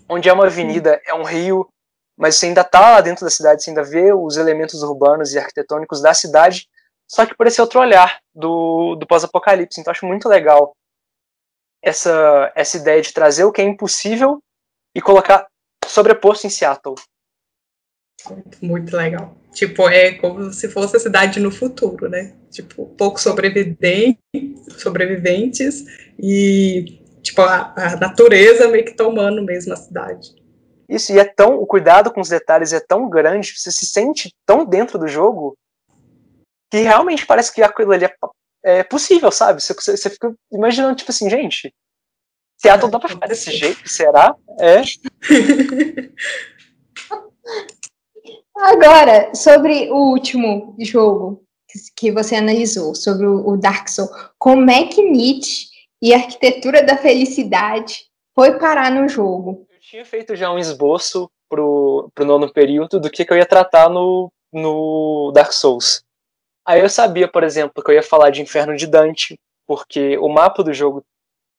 [0.09, 1.68] Onde é uma avenida, é um rio,
[2.16, 5.38] mas você ainda está lá dentro da cidade, você ainda vê os elementos urbanos e
[5.38, 6.68] arquitetônicos da cidade,
[7.07, 9.81] só que por esse outro olhar do, do pós-apocalipse.
[9.81, 10.75] Então acho muito legal
[11.83, 14.42] essa, essa ideia de trazer o que é impossível
[14.94, 15.47] e colocar
[15.87, 16.94] sobreposto em Seattle.
[18.62, 19.37] Muito legal.
[19.53, 22.35] Tipo, é como se fosse a cidade no futuro, né?
[22.51, 24.18] Tipo, pouco sobreviventes,
[24.79, 25.85] sobreviventes
[26.18, 30.35] e, tipo, a, a natureza meio que tomando mesmo a cidade.
[30.89, 31.59] Isso, e é tão.
[31.59, 35.57] O cuidado com os detalhes é tão grande, você se sente tão dentro do jogo
[36.71, 38.11] que realmente parece que aquilo ali é,
[38.63, 39.63] é possível, sabe?
[39.63, 41.73] Você, você fica imaginando, tipo assim, gente,
[42.61, 43.89] Seattle dá pra ficar desse jeito?
[43.89, 44.37] Será?
[44.61, 44.83] É.
[48.57, 51.43] Agora, sobre o último jogo
[51.97, 55.74] que você analisou, sobre o Dark Souls, como é que Nietzsche
[56.05, 59.67] e arquitetura da felicidade foi parar no jogo?
[59.71, 63.47] Eu tinha feito já um esboço pro, pro nono período do que, que eu ia
[63.47, 66.05] tratar no, no Dark Souls.
[66.62, 70.29] Aí eu sabia, por exemplo, que eu ia falar de Inferno de Dante, porque o
[70.29, 71.03] mapa do jogo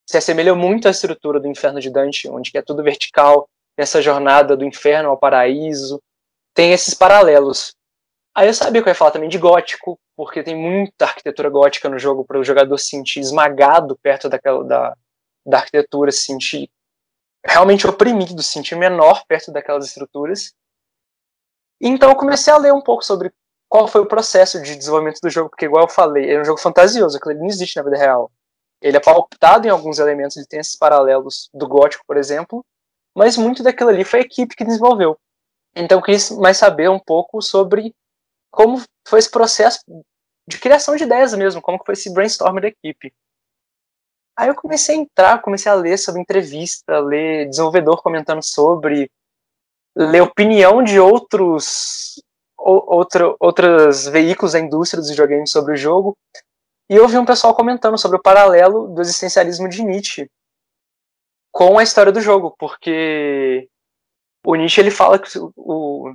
[0.08, 4.56] se assemelha muito à estrutura do Inferno de Dante, onde é tudo vertical, nessa jornada
[4.56, 6.00] do inferno ao paraíso,
[6.54, 7.74] tem esses paralelos.
[8.36, 11.88] Aí eu sabia que eu ia falar também de gótico, porque tem muita arquitetura gótica
[11.88, 14.98] no jogo para o jogador se sentir esmagado perto daquela da,
[15.46, 16.70] da arquitetura, se sentir
[17.46, 20.54] realmente oprimido, se sentir menor perto daquelas estruturas.
[21.80, 23.32] Então eu comecei a ler um pouco sobre
[23.70, 26.60] qual foi o processo de desenvolvimento do jogo, porque igual eu falei, é um jogo
[26.60, 28.30] fantasioso, aquilo não existe na vida real.
[28.82, 32.66] Ele é pautado em alguns elementos, ele tem esses paralelos do gótico, por exemplo,
[33.16, 35.18] mas muito daquilo ali foi a equipe que desenvolveu.
[35.74, 37.94] Então eu quis mais saber um pouco sobre
[38.56, 39.80] como foi esse processo
[40.48, 43.14] de criação de ideias mesmo, como foi esse brainstorm da equipe.
[44.38, 49.10] Aí eu comecei a entrar, comecei a ler sobre entrevista, ler desenvolvedor comentando sobre,
[49.96, 52.16] ler opinião de outros
[52.58, 56.18] outro, outros veículos da indústria dos videogames sobre o jogo.
[56.90, 60.30] E eu vi um pessoal comentando sobre o paralelo do existencialismo de Nietzsche
[61.52, 63.70] com a história do jogo, porque
[64.46, 66.14] o Nietzsche ele fala que o,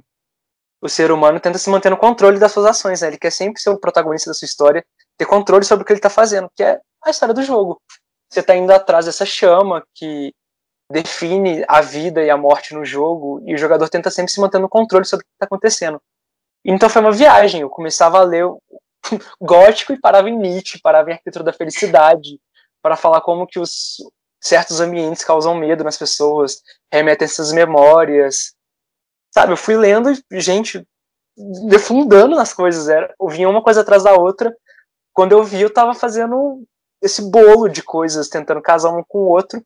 [0.81, 3.09] o ser humano tenta se manter no controle das suas ações, né?
[3.09, 4.85] ele quer sempre ser o protagonista da sua história,
[5.17, 7.81] ter controle sobre o que ele está fazendo, que é a história do jogo.
[8.31, 10.33] Você está indo atrás dessa chama que
[10.91, 14.59] define a vida e a morte no jogo, e o jogador tenta sempre se manter
[14.59, 16.01] no controle sobre o que está acontecendo.
[16.65, 18.47] Então foi uma viagem, eu começava a ler
[19.41, 22.41] gótico e parava em Nietzsche, parava em arquitetura da felicidade,
[22.83, 23.97] para falar como que os
[24.41, 26.63] certos ambientes causam medo nas pessoas,
[26.93, 28.55] remetem essas memórias.
[29.31, 30.87] Sabe, eu fui lendo gente
[31.69, 34.55] defundando nas coisas, era, eu vinha uma coisa atrás da outra.
[35.13, 36.65] Quando eu vi, eu tava fazendo
[37.03, 39.65] esse bolo de coisas, tentando casar um com o outro,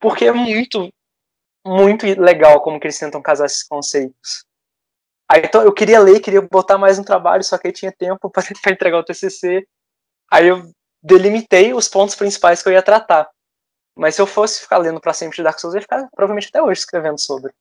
[0.00, 0.90] porque é muito,
[1.66, 4.46] muito legal como que eles tentam casar esses conceitos.
[5.28, 8.30] Aí então, eu queria ler, queria botar mais no trabalho, só que aí tinha tempo
[8.62, 9.66] para entregar o TCC.
[10.30, 10.70] Aí eu
[11.02, 13.28] delimitei os pontos principais que eu ia tratar.
[13.96, 16.48] Mas se eu fosse ficar lendo para sempre de Dark Souls, eu ia ficar provavelmente
[16.48, 17.52] até hoje escrevendo sobre.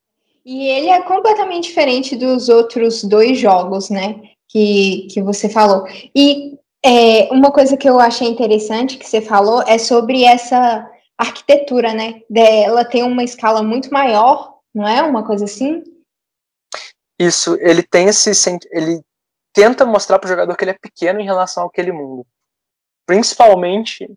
[0.45, 4.21] E ele é completamente diferente dos outros dois jogos, né?
[4.47, 5.87] Que, que você falou.
[6.15, 11.93] E é, uma coisa que eu achei interessante que você falou é sobre essa arquitetura,
[11.93, 12.21] né?
[12.31, 15.01] Ela tem uma escala muito maior, não é?
[15.01, 15.83] Uma coisa assim?
[17.19, 18.29] Isso, ele tem esse.
[18.71, 19.01] Ele
[19.51, 22.23] tenta mostrar para o jogador que ele é pequeno em relação àquele mundo.
[23.07, 24.07] Principalmente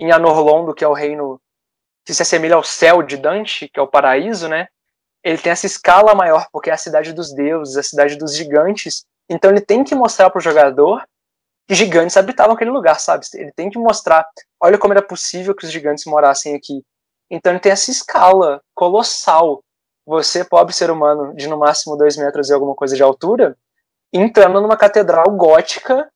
[0.00, 1.38] em Anorlondo, que é o reino
[2.06, 4.68] que se assemelha ao céu de Dante, que é o paraíso, né?
[5.22, 9.04] Ele tem essa escala maior, porque é a cidade dos deuses, a cidade dos gigantes.
[9.28, 11.04] Então ele tem que mostrar para o jogador
[11.66, 13.26] que gigantes habitavam aquele lugar, sabe?
[13.34, 14.26] Ele tem que mostrar,
[14.60, 16.82] olha como era possível que os gigantes morassem aqui.
[17.30, 19.62] Então ele tem essa escala colossal.
[20.06, 23.54] Você, pobre ser humano, de no máximo dois metros e alguma coisa de altura,
[24.10, 26.10] entrando numa catedral gótica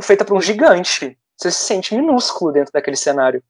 [0.00, 1.18] feita por um gigante.
[1.36, 3.42] Você se sente minúsculo dentro daquele cenário.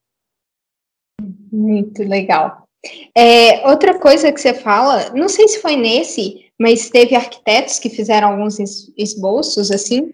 [1.52, 2.66] Muito legal.
[3.16, 7.88] É, outra coisa que você fala, não sei se foi nesse, mas teve arquitetos que
[7.88, 8.58] fizeram alguns
[8.96, 10.12] esboços assim,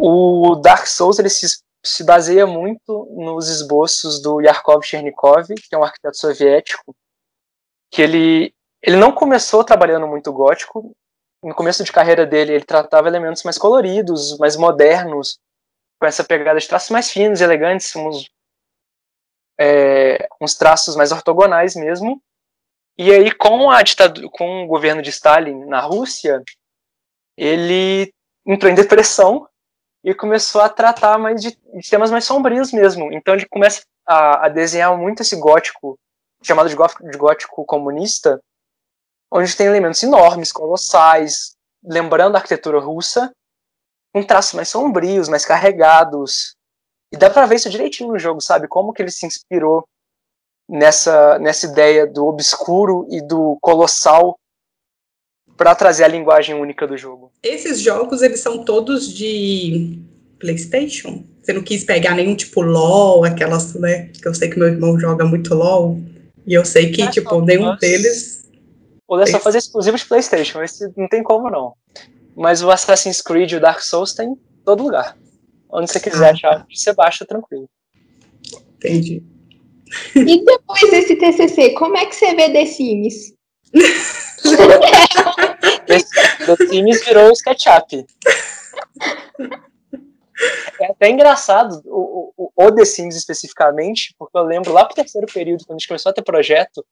[0.00, 1.46] o Dark Souls ele se,
[1.84, 6.94] se baseia muito nos esboços do Yakov Chernikov, que é um arquiteto soviético,
[7.90, 10.92] que ele, ele não começou trabalhando muito gótico.
[11.42, 15.38] No começo de carreira dele, ele tratava elementos mais coloridos, mais modernos,
[16.00, 18.28] com essa pegada de traços mais finos, elegantes, uns,
[19.58, 22.22] é, uns traços mais ortogonais mesmo.
[22.96, 26.42] E aí, com a ditadura, com o governo de Stalin na Rússia,
[27.36, 28.12] ele
[28.46, 29.48] entrou em depressão
[30.02, 33.12] e começou a tratar mais de, de temas mais sombrios mesmo.
[33.12, 35.98] Então ele começa a, a, desenhar muito esse gótico,
[36.42, 38.40] chamado de gótico, de gótico comunista,
[39.30, 43.32] onde tem elementos enormes, colossais, lembrando a arquitetura russa,
[44.12, 46.56] com traços mais sombrios, mais carregados.
[47.12, 48.68] E dá pra ver isso direitinho no jogo, sabe?
[48.68, 49.86] Como que ele se inspirou
[50.68, 54.38] nessa, nessa ideia do obscuro e do colossal
[55.56, 57.32] para trazer a linguagem única do jogo.
[57.42, 59.98] Esses jogos, eles são todos de
[60.38, 61.24] PlayStation?
[61.42, 64.08] Você não quis pegar nenhum tipo LOL, aquelas, né?
[64.08, 65.98] Que eu sei que meu irmão joga muito LOL.
[66.46, 68.48] E eu sei que, é tipo, nenhum deles.
[69.08, 71.72] Ou é só fazer exclusivo de PlayStation, esse não tem como não.
[72.36, 75.16] Mas o Assassin's Creed e o Dark Souls tem em todo lugar.
[75.70, 77.68] Onde você quiser ah, achar, você baixa tranquilo.
[78.76, 79.22] Entendi.
[80.14, 83.34] E depois desse TCC, como é que você vê The Sims?
[85.86, 88.06] The Sims virou o SketchUp.
[90.80, 95.26] É até engraçado o, o, o The Sims especificamente, porque eu lembro lá pro terceiro
[95.26, 96.84] período, quando a gente começou a ter projeto,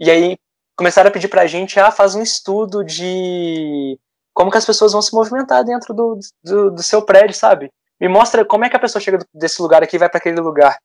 [0.00, 0.36] e aí
[0.76, 3.98] começaram a pedir pra gente, ah, faz um estudo de
[4.34, 7.70] como que as pessoas vão se movimentar dentro do, do, do seu prédio, sabe?
[8.02, 10.40] Me mostra como é que a pessoa chega desse lugar aqui e vai para aquele
[10.40, 10.76] lugar.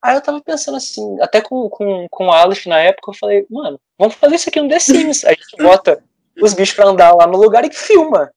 [0.00, 3.44] Aí eu tava pensando assim, até com, com, com o Alice na época, eu falei,
[3.50, 5.24] mano, vamos fazer isso aqui no The Sims.
[5.24, 6.00] A gente bota
[6.40, 8.30] os bichos pra andar lá no lugar e filma.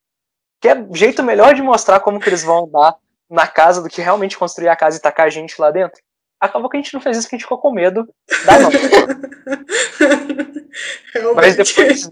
[0.60, 2.96] Que é jeito melhor de mostrar como que eles vão andar
[3.30, 6.02] na casa do que realmente construir a casa e tacar a gente lá dentro.
[6.40, 8.12] Acabou que a gente não fez isso, que a gente ficou com medo
[8.48, 8.58] da
[11.22, 11.36] não.
[11.36, 12.10] Mas depois.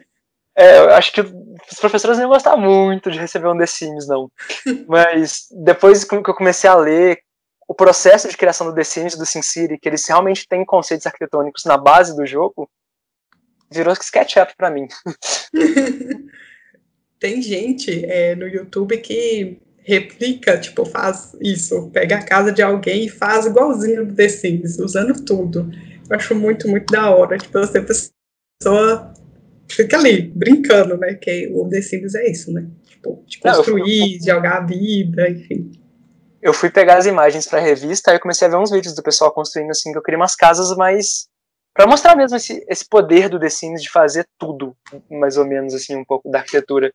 [0.55, 4.07] É, eu acho que os professores não iam gostar muito de receber um The Sims,
[4.07, 4.31] não.
[4.87, 7.19] Mas depois que eu comecei a ler
[7.67, 11.65] o processo de criação do The Sims do SimCity, que eles realmente têm conceitos arquitetônicos
[11.65, 12.69] na base do jogo,
[13.71, 14.87] virou SketchUp para mim.
[17.19, 23.05] Tem gente é, no YouTube que replica, tipo, faz isso, pega a casa de alguém
[23.05, 25.71] e faz igualzinho do The Sims, usando tudo.
[26.09, 27.37] Eu acho muito, muito da hora.
[27.37, 29.13] Tipo, você pessoa
[29.69, 31.15] fica ali, brincando, né?
[31.15, 32.67] Que o The Sims é isso, né?
[32.87, 35.71] Tipo, de construir, de jogar a vida, enfim.
[36.41, 39.03] Eu fui pegar as imagens pra revista, aí eu comecei a ver uns vídeos do
[39.03, 41.27] pessoal construindo assim, que eu queria umas casas mais.
[41.73, 44.75] Pra mostrar mesmo esse, esse poder do The Sims de fazer tudo,
[45.09, 46.91] mais ou menos, assim, um pouco da arquitetura.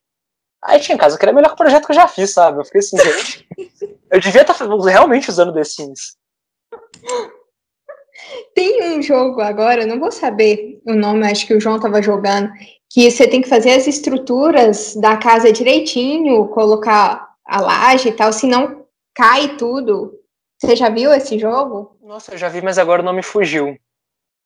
[0.63, 2.61] Aí tinha casa que era melhor o projeto que eu já fiz, sabe?
[2.61, 3.47] Eu fiquei assim, gente.
[4.11, 6.17] eu devia estar tá realmente usando The Sims.
[8.55, 12.51] Tem um jogo agora, não vou saber o nome, acho que o João estava jogando,
[12.89, 18.33] que você tem que fazer as estruturas da casa direitinho, colocar a laje e tal,
[18.33, 20.19] senão cai tudo.
[20.59, 21.97] Você já viu esse jogo?
[22.03, 23.79] Nossa, eu já vi, mas agora não me fugiu.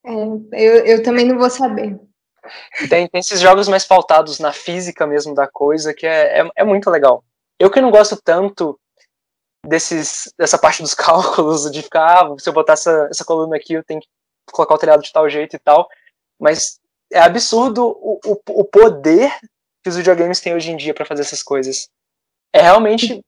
[0.04, 0.12] É,
[0.52, 1.98] eu, eu também não vou saber.
[2.88, 6.64] Tem, tem esses jogos mais pautados na física mesmo da coisa, que é, é, é
[6.64, 7.24] muito legal.
[7.58, 8.78] Eu que não gosto tanto
[9.64, 13.74] desses, dessa parte dos cálculos, de ficar, ah, se eu botar essa, essa coluna aqui,
[13.74, 14.08] eu tenho que
[14.52, 15.88] colocar o telhado de tal jeito e tal.
[16.38, 16.78] Mas
[17.12, 19.32] é absurdo o, o, o poder
[19.82, 21.88] que os videogames têm hoje em dia para fazer essas coisas.
[22.52, 23.20] É realmente.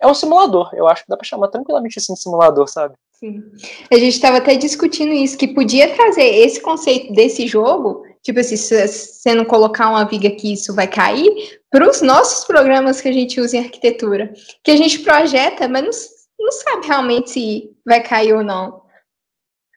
[0.00, 0.70] É um simulador.
[0.74, 2.94] Eu acho que dá pra chamar tranquilamente assim de simulador, sabe?
[3.12, 3.42] Sim.
[3.90, 8.56] A gente estava até discutindo isso, que podia trazer esse conceito desse jogo tipo assim,
[8.56, 13.08] se você não colocar uma viga aqui, isso vai cair, para os nossos programas que
[13.08, 14.32] a gente usa em arquitetura,
[14.62, 18.82] que a gente projeta, mas não, não sabe realmente se vai cair ou não.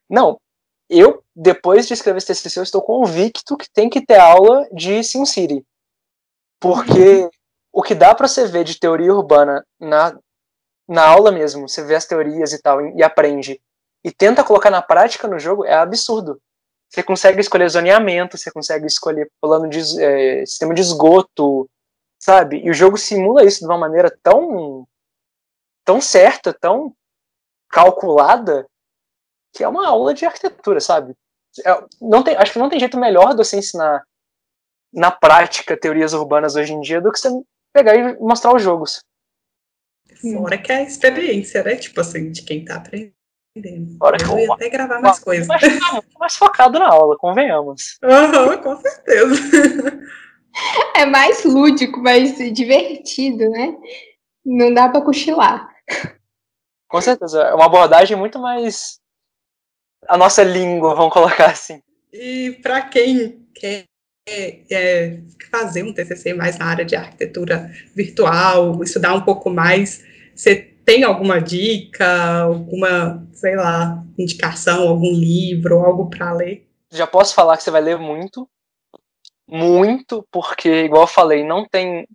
[0.08, 0.40] Não,
[0.88, 5.04] eu, depois de escrever esse TCC, eu estou convicto que tem que ter aula de
[5.04, 5.62] SimCity.
[6.58, 7.28] Porque
[7.70, 10.18] o que dá para você ver de teoria urbana na,
[10.88, 13.60] na aula mesmo, você vê as teorias e tal, e aprende,
[14.02, 16.40] e tenta colocar na prática no jogo, é absurdo.
[16.88, 21.68] Você consegue escolher zoneamento, você consegue escolher plano de é, sistema de esgoto,
[22.18, 22.62] sabe?
[22.64, 24.86] E o jogo simula isso de uma maneira tão
[25.84, 26.94] tão certa, tão
[27.70, 28.66] calculada,
[29.54, 31.14] que é uma aula de arquitetura, sabe?
[31.64, 34.04] É, não tem, acho que não tem jeito melhor de você ensinar
[34.92, 37.30] na prática teorias urbanas hoje em dia do que você
[37.72, 39.02] pegar e mostrar os jogos.
[40.20, 41.76] Fora que é a experiência, né?
[41.76, 43.17] Tipo assim, de quem tá aprendendo
[43.58, 43.98] entendendo.
[44.00, 45.46] eu ia até gravar mais coisas.
[45.46, 45.62] Mas
[46.18, 47.98] mais focado na aula, convenhamos.
[48.02, 50.00] Uhum, com certeza.
[50.96, 53.76] É mais lúdico, mais divertido, né?
[54.44, 55.68] Não dá para cochilar.
[56.88, 58.98] Com certeza, é uma abordagem muito mais
[60.06, 61.82] a nossa língua, vamos colocar assim.
[62.12, 63.84] E para quem quer
[64.70, 65.18] é,
[65.50, 71.04] fazer um TCC mais na área de arquitetura virtual, estudar um pouco mais, você tem
[71.04, 76.66] alguma dica, alguma, sei lá, indicação, algum livro, algo para ler?
[76.90, 78.48] Já posso falar que você vai ler muito,
[79.46, 82.08] muito, porque, igual eu falei, não tem.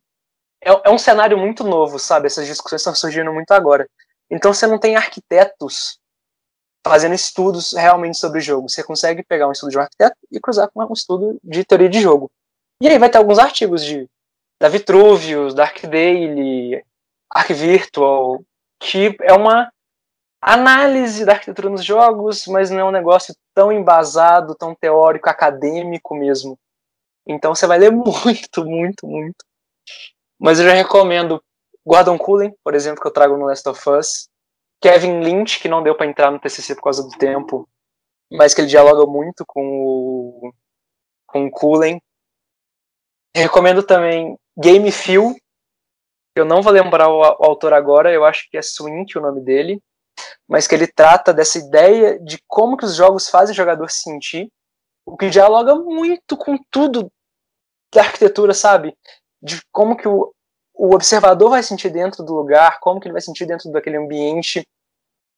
[0.64, 2.26] É, é um cenário muito novo, sabe?
[2.26, 3.88] Essas discussões estão surgindo muito agora.
[4.28, 6.00] Então você não tem arquitetos
[6.84, 8.68] fazendo estudos realmente sobre o jogo.
[8.68, 11.90] Você consegue pegar um estudo de um arquiteto e cruzar com um estudo de teoria
[11.90, 12.32] de jogo.
[12.82, 14.10] E aí vai ter alguns artigos de
[14.60, 16.84] da Vitruvius, Dark Daily,
[17.30, 18.44] Arc Virtual,
[18.84, 19.72] que é uma
[20.41, 26.13] análise da arquitetura nos jogos, mas não é um negócio tão embasado, tão teórico, acadêmico
[26.13, 26.60] mesmo.
[27.26, 29.46] Então você vai ler muito, muito, muito.
[30.38, 31.41] Mas eu já recomendo
[31.86, 34.28] Gordon Cullen, por exemplo, que eu trago no Last of Us.
[34.82, 37.69] Kevin Lynch, que não deu para entrar no TCC por causa do tempo,
[38.30, 40.54] mas que ele dialoga muito com o,
[41.26, 42.02] com o Cullen.
[43.34, 45.34] Recomendo também Game Feel,
[46.36, 49.41] eu não vou lembrar o, o autor agora, eu acho que é Swink o nome
[49.41, 49.82] dele,
[50.48, 54.02] mas que ele trata dessa ideia de como que os jogos fazem o jogador se
[54.04, 54.52] sentir,
[55.06, 57.12] o que dialoga muito com tudo
[57.93, 58.96] da arquitetura, sabe?
[59.41, 60.34] De como que o,
[60.74, 64.65] o observador vai sentir dentro do lugar, como que ele vai sentir dentro daquele ambiente.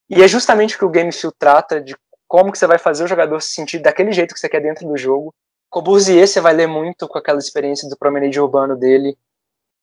[0.09, 1.95] E é justamente o que o Game Feel trata, de
[2.27, 4.87] como que você vai fazer o jogador se sentir daquele jeito que você quer dentro
[4.87, 5.33] do jogo.
[5.69, 9.17] Corbusier você vai ler muito com aquela experiência do promenade urbano dele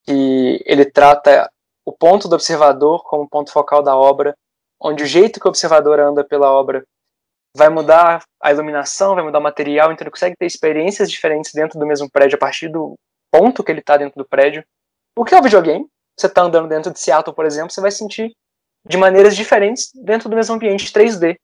[0.05, 1.51] que ele trata
[1.85, 4.37] o ponto do observador como ponto focal da obra,
[4.81, 6.85] onde o jeito que o observador anda pela obra
[7.57, 11.79] vai mudar a iluminação, vai mudar o material, então ele consegue ter experiências diferentes dentro
[11.79, 12.95] do mesmo prédio a partir do
[13.31, 14.65] ponto que ele está dentro do prédio.
[15.17, 15.87] O que é o videogame?
[16.19, 18.33] Você está andando dentro de Seattle, por exemplo, você vai sentir
[18.87, 21.37] de maneiras diferentes dentro do mesmo ambiente 3D,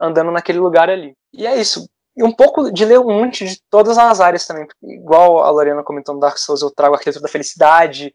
[0.00, 1.14] andando naquele lugar ali.
[1.32, 1.86] E é isso
[2.16, 4.66] e um pouco de ler um monte de todas as áreas também.
[4.82, 8.14] Igual a Lorena comentou no Dark Souls, eu trago a arquitetura da felicidade,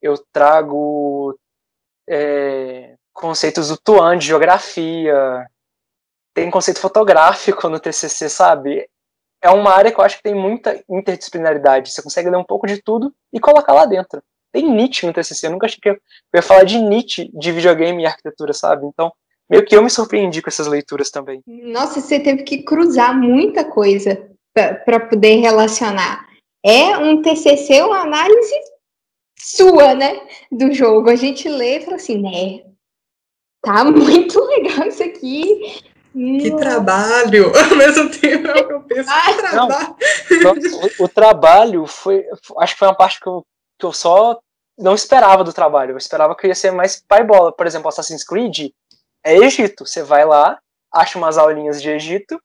[0.00, 1.36] eu trago
[2.08, 5.46] é, conceitos do Tuan, de geografia,
[6.32, 8.88] tem conceito fotográfico no TCC, sabe?
[9.42, 11.90] É uma área que eu acho que tem muita interdisciplinaridade.
[11.90, 14.22] Você consegue ler um pouco de tudo e colocar lá dentro.
[14.52, 15.96] Tem Nietzsche no TCC, eu nunca achei que eu
[16.34, 18.86] ia falar de Nietzsche, de videogame e arquitetura, sabe?
[18.86, 19.12] Então,
[19.50, 21.42] meio que eu me surpreendi com essas leituras também.
[21.46, 26.26] Nossa, você teve que cruzar muita coisa para poder relacionar.
[26.64, 28.54] é um TCC, uma análise
[29.38, 30.20] sua, né,
[30.52, 31.10] do jogo.
[31.10, 32.62] A gente lê e fala assim, né,
[33.62, 35.82] tá muito legal isso aqui.
[36.12, 37.52] Que trabalho!
[37.70, 39.96] Ao mesmo tempo eu penso, que trabalho.
[40.42, 40.52] Não,
[40.98, 42.24] o, o, trabalho foi.
[42.58, 43.44] Acho que foi uma parte que eu,
[43.78, 44.40] que eu só
[44.76, 45.92] não esperava do trabalho.
[45.92, 47.52] Eu esperava que ia ser mais pai bola.
[47.52, 48.72] Por exemplo, Assassin's Creed
[49.24, 49.86] é Egito.
[49.86, 50.58] Você vai lá,
[50.92, 52.40] acha umas aulinhas de Egito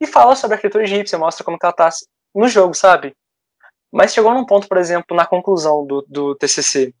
[0.00, 1.88] e fala sobre a arquitetura egípcia, mostra como que ela tá
[2.34, 3.16] no jogo, sabe?
[3.92, 6.94] Mas chegou num ponto, por exemplo, na conclusão do, do TCC,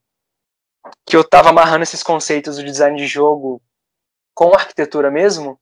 [1.06, 3.62] que eu tava amarrando esses conceitos do design de jogo
[4.34, 5.60] com arquitetura mesmo,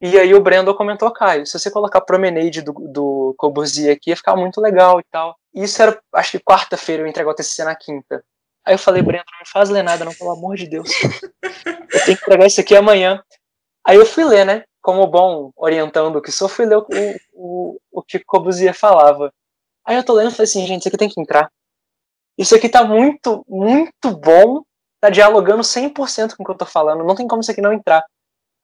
[0.00, 4.16] e aí o Brendo comentou, Caio, se você colocar Promenade do, do Corbusier aqui, ia
[4.16, 5.34] ficar muito legal e tal.
[5.54, 8.22] Isso era, acho que quarta-feira eu entreguei o TCC na quinta.
[8.66, 10.88] Aí eu falei, Brendo, não me faz ler nada, não, pelo amor de Deus.
[11.42, 13.22] Eu tenho que entregar isso aqui amanhã.
[13.86, 14.64] Aí eu fui ler, né?
[14.80, 16.86] Como bom orientando que sou, fui ler o,
[17.32, 19.32] o, o que Corbusier falava.
[19.84, 21.50] Aí eu tô lendo e falei assim, gente, isso aqui tem que entrar.
[22.38, 24.62] Isso aqui tá muito, muito bom,
[25.00, 27.72] tá dialogando 100% com o que eu tô falando, não tem como isso aqui não
[27.72, 28.02] entrar.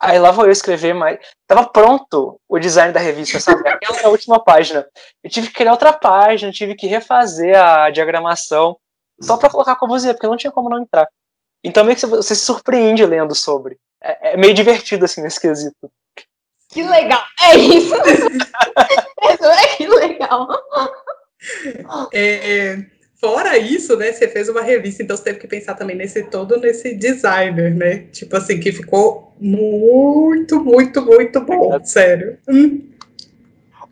[0.01, 1.19] Aí lá vou eu escrever mais.
[1.47, 3.69] Tava pronto o design da revista, sabe?
[3.69, 4.87] Aquela é a última página.
[5.23, 8.79] Eu tive que criar outra página, tive que refazer a diagramação,
[9.21, 11.09] só para colocar como você, porque não tinha como não entrar.
[11.63, 13.77] Então meio que você se surpreende lendo sobre.
[14.03, 15.91] É, é meio divertido, assim, nesse quesito.
[16.69, 17.23] Que legal!
[17.43, 17.95] É isso!
[19.21, 20.49] é que legal!
[22.13, 22.79] É,
[23.21, 26.59] fora isso, né, você fez uma revista, então você teve que pensar também nesse todo
[26.59, 27.99] nesse designer, né?
[28.13, 31.85] Tipo assim, que ficou muito, muito, muito bom, é.
[31.85, 32.39] sério.
[32.49, 32.89] Hum.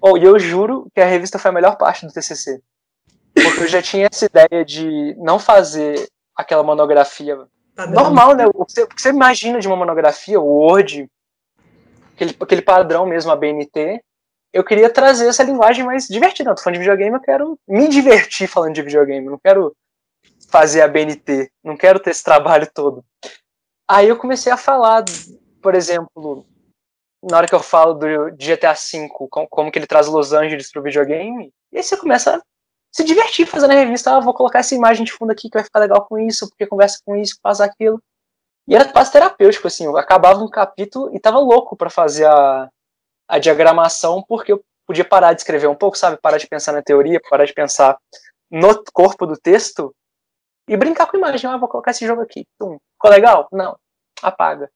[0.01, 2.61] Oh, e eu juro que a revista foi a melhor parte do TCC.
[3.43, 7.37] Porque eu já tinha essa ideia de não fazer aquela monografia
[7.75, 8.05] padrão.
[8.05, 8.47] normal, né?
[8.47, 11.09] O que, você, o que você imagina de uma monografia, o Word,
[12.15, 14.03] aquele, aquele padrão mesmo, a BNT,
[14.53, 16.51] eu queria trazer essa linguagem mais divertida.
[16.51, 19.27] Eu tô falando de videogame, eu quero me divertir falando de videogame.
[19.27, 19.75] Eu não quero
[20.49, 23.05] fazer a BNT, não quero ter esse trabalho todo.
[23.87, 25.05] Aí eu comecei a falar,
[25.63, 26.47] por exemplo,
[27.23, 29.09] na hora que eu falo do GTA V,
[29.51, 32.43] como que ele traz Los Angeles pro videogame, e aí você começa a
[32.93, 34.17] se divertir fazendo a revista.
[34.17, 36.67] Ah, vou colocar essa imagem de fundo aqui que vai ficar legal com isso, porque
[36.67, 38.03] conversa com isso, faz aquilo.
[38.67, 39.85] E era quase terapêutico, assim.
[39.85, 42.69] Eu acabava um capítulo e tava louco para fazer a,
[43.29, 46.19] a diagramação, porque eu podia parar de escrever um pouco, sabe?
[46.21, 47.99] Parar de pensar na teoria, parar de pensar
[48.51, 49.95] no corpo do texto
[50.69, 51.51] e brincar com a imagem.
[51.51, 52.47] Ah, vou colocar esse jogo aqui.
[52.59, 52.79] Tum.
[52.95, 53.49] Ficou legal?
[53.53, 53.79] Não.
[54.23, 54.71] Apaga.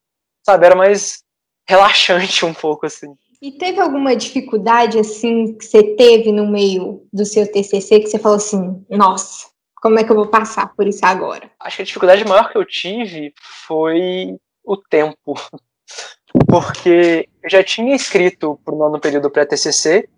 [0.45, 0.67] Sabe?
[0.67, 1.23] Era mais
[1.69, 3.15] relaxante um pouco, assim.
[3.43, 8.16] E teve alguma dificuldade, assim, que você teve no meio do seu TCC que você
[8.16, 9.49] falou assim, nossa,
[9.82, 11.51] como é que eu vou passar por isso agora?
[11.59, 13.34] Acho que a dificuldade maior que eu tive
[13.66, 15.34] foi o tempo
[16.49, 20.09] porque eu já tinha escrito o nono período pré-TCC,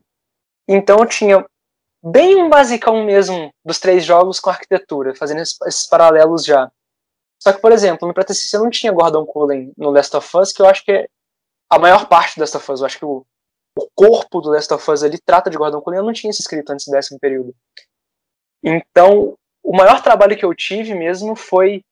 [0.69, 1.47] então eu tinha
[2.05, 6.71] bem um basicão mesmo dos três jogos com arquitetura, fazendo esses, paralelos já.
[7.43, 10.61] Só que, por exemplo, no pré-TCC não tinha Gordon Cullen no Last of Us, que
[10.61, 11.09] eu acho que é
[11.75, 12.81] a maior parte do Last of Us.
[12.81, 13.25] Eu acho que o,
[13.77, 16.41] o corpo do Last of Us ali trata de Gordon Cullen, eu não tinha isso
[16.41, 17.55] escrito antes do décimo período.
[18.63, 21.83] Então, o maior trabalho que eu tive mesmo foi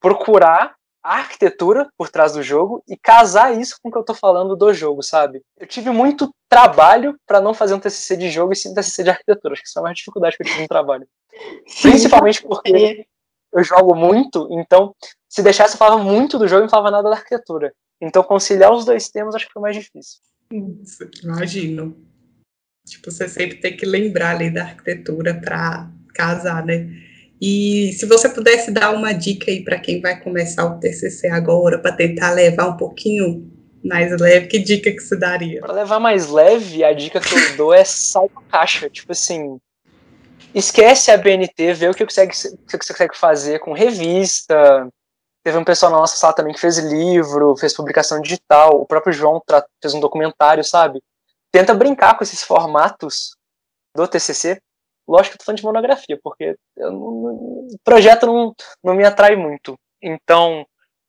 [0.00, 4.14] procurar a arquitetura por trás do jogo e casar isso com o que eu tô
[4.14, 5.42] falando do jogo, sabe?
[5.58, 9.04] Eu tive muito trabalho para não fazer um TCC de jogo e sim um TCC
[9.04, 9.52] de arquitetura.
[9.52, 11.06] Acho que isso é a maior dificuldade que eu tive no trabalho.
[11.82, 13.06] Principalmente porque
[13.52, 14.94] eu jogo muito, então
[15.28, 17.72] se deixasse eu falava muito do jogo e não falava nada da arquitetura.
[18.04, 20.18] Então conciliar os dois temas acho que foi mais difícil.
[21.22, 21.96] Imagino.
[22.86, 26.88] Tipo, você sempre tem que lembrar ali da arquitetura para casar, né?
[27.40, 31.78] E se você pudesse dar uma dica aí para quem vai começar o TCC agora,
[31.78, 33.50] para tentar levar um pouquinho
[33.82, 35.60] mais leve, que dica que você daria?
[35.60, 38.88] Para levar mais leve, a dica que eu dou é sal a caixa.
[38.88, 39.58] Tipo assim,
[40.54, 44.88] esquece a BNT, vê o que você consegue, que você consegue fazer com revista.
[45.44, 48.80] Teve um pessoal na nossa sala também que fez livro, fez publicação digital.
[48.80, 49.42] O próprio João
[49.80, 51.02] fez um documentário, sabe?
[51.52, 53.36] Tenta brincar com esses formatos
[53.94, 54.60] do TCC
[55.06, 59.78] Lógico que eu tô falando de monografia, porque o projeto não, não me atrai muito.
[60.02, 60.66] Então,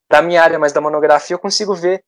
[0.10, 2.04] da minha área, mas da monografia, eu consigo ver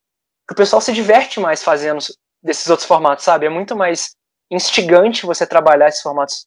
[0.48, 2.00] que o pessoal se diverte mais fazendo
[2.44, 3.46] desses outros formatos, sabe?
[3.46, 4.16] É muito mais
[4.52, 6.46] instigante você trabalhar esses formatos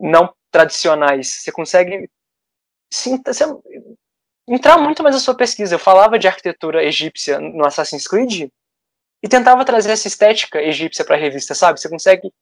[0.00, 1.42] não tradicionais.
[1.42, 2.08] Você consegue
[2.92, 3.20] sim,
[4.50, 5.74] entrar muito mais na sua pesquisa.
[5.74, 8.50] Eu falava de arquitetura egípcia no Assassin's Creed
[9.22, 11.80] e tentava trazer essa estética egípcia para a revista, sabe?
[11.80, 12.32] Você consegue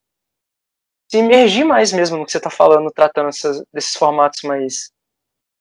[1.11, 4.91] se imergir mais mesmo no que você está falando, tratando essas, desses formatos mais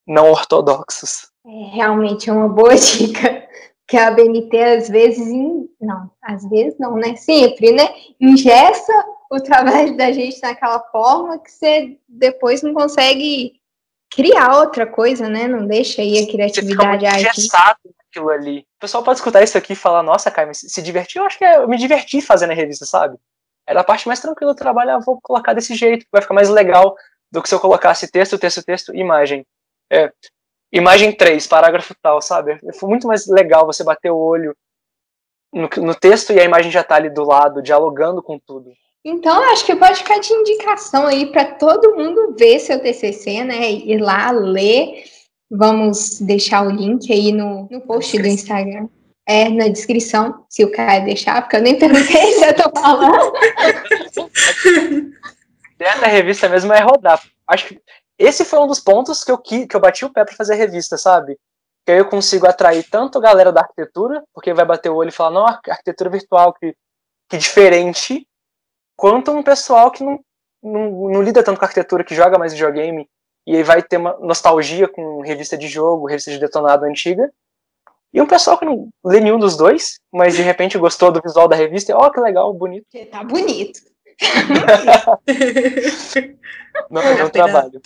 [0.07, 1.29] não ortodoxos.
[1.45, 3.45] É, realmente é uma boa dica.
[3.89, 5.27] Que a BNT às vezes,
[5.79, 7.15] não, às vezes não, né?
[7.15, 7.87] Sempre, né?
[8.19, 8.93] Ingessa
[9.31, 13.56] o trabalho da gente naquela forma que você depois não consegue
[14.09, 15.47] criar outra coisa, né?
[15.47, 17.47] Não deixa aí a criatividade agir.
[18.09, 18.59] aquilo ali.
[18.59, 21.45] O pessoal pode escutar isso aqui e falar, nossa, Caio, se divertir, eu acho que
[21.45, 23.17] é, eu me diverti fazendo a revista, sabe?
[23.65, 26.49] Era a parte mais tranquila do trabalho, eu vou colocar desse jeito, vai ficar mais
[26.49, 26.95] legal
[27.31, 29.45] do que se eu colocasse texto, texto, texto, imagem.
[29.91, 30.11] É,
[30.71, 32.57] imagem 3, parágrafo tal, sabe?
[32.79, 34.55] Foi muito mais legal você bater o olho
[35.53, 38.71] no, no texto e a imagem já tá ali do lado, dialogando com tudo.
[39.09, 43.71] Então, acho que pode ficar de indicação aí para todo mundo ver seu TCC, né?
[43.71, 45.05] Ir lá ler.
[45.49, 48.89] Vamos deixar o link aí no, no post do Instagram.
[49.25, 53.31] É, na descrição, se o cara deixar, porque eu nem perguntei se eu tô falando.
[55.79, 57.23] Dentro da revista mesmo é rodar.
[57.47, 57.79] Acho que
[58.19, 60.57] esse foi um dos pontos que eu, que eu bati o pé para fazer a
[60.57, 61.39] revista, sabe?
[61.85, 65.07] Que aí eu consigo atrair tanto a galera da arquitetura, porque vai bater o olho
[65.09, 66.75] e falar, não, arquitetura virtual, que,
[67.29, 68.27] que diferente,
[68.97, 70.19] quanto um pessoal que não,
[70.61, 73.07] não, não lida tanto com arquitetura, que joga mais videogame,
[73.45, 77.31] e aí vai ter uma nostalgia com revista de jogo, revista de detonado antiga,
[78.13, 81.47] e um pessoal que não lê nenhum dos dois, mas de repente gostou do visual
[81.47, 82.85] da revista, e ó, oh, que legal, bonito.
[83.11, 83.79] Tá bonito.
[86.89, 87.81] não, deu um trabalho.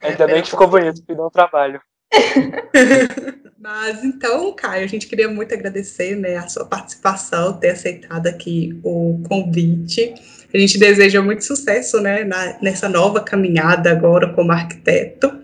[0.00, 1.80] Ainda bem que ficou bonito, que deu um trabalho.
[3.58, 8.78] Mas então, Caio, a gente queria muito agradecer né, a sua participação, ter aceitado aqui
[8.84, 10.14] o convite.
[10.54, 15.36] A gente deseja muito sucesso né, na, nessa nova caminhada agora como arquiteto.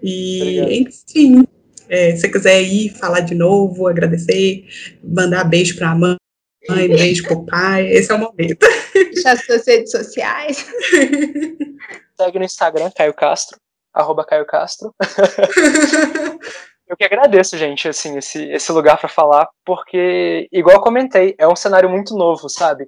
[0.00, 0.72] E, Obrigado.
[0.72, 1.44] enfim,
[1.88, 4.64] é, se você quiser ir falar de novo, agradecer,
[5.02, 6.16] mandar beijo para a mãe,
[6.68, 8.64] beijo para o pai, esse é o momento.
[9.26, 10.66] As suas redes sociais.
[12.16, 13.58] Segue no Instagram, Caio Castro,
[13.92, 14.94] arroba Caio Castro.
[16.86, 21.48] eu que agradeço, gente, assim, esse, esse lugar para falar, porque, igual eu comentei, é
[21.48, 22.86] um cenário muito novo, sabe?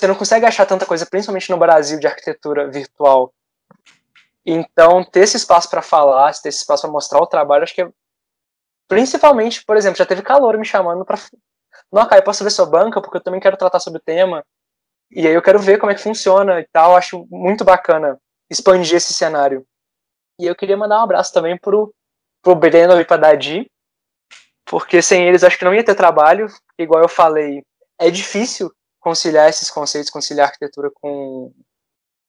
[0.00, 3.34] Você não consegue achar tanta coisa, principalmente no Brasil, de arquitetura virtual.
[4.44, 7.82] Então, ter esse espaço para falar, ter esse espaço para mostrar o trabalho, acho que
[7.82, 7.92] é.
[8.88, 11.18] Principalmente, por exemplo, já teve calor me chamando para.
[11.92, 13.00] Não, Caio, posso ver sua banca?
[13.00, 14.42] Porque eu também quero tratar sobre o tema.
[15.10, 16.96] E aí eu quero ver como é que funciona e tal.
[16.96, 19.66] Acho muito bacana expandir esse cenário.
[20.38, 21.94] E eu queria mandar um abraço também pro,
[22.42, 23.70] pro Breno e pra Dadi,
[24.64, 26.46] porque sem eles acho que não ia ter trabalho.
[26.78, 27.62] Igual eu falei,
[27.98, 31.52] é difícil conciliar esses conceitos, conciliar arquitetura com,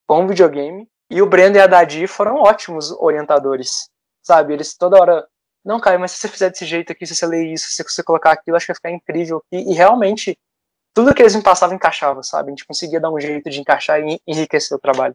[0.06, 0.88] com videogame.
[1.10, 3.90] E o Brenda e a Dadi foram ótimos orientadores,
[4.22, 4.54] sabe?
[4.54, 5.28] Eles toda hora,
[5.64, 8.02] não, Caio, mas se você fizer desse jeito aqui, se você ler isso, se você
[8.02, 9.44] colocar aquilo, acho que vai ficar incrível.
[9.52, 10.38] E, e realmente,
[10.94, 12.48] tudo que eles me passavam encaixava, sabe?
[12.48, 15.14] A gente conseguia dar um jeito de encaixar e enriquecer o trabalho.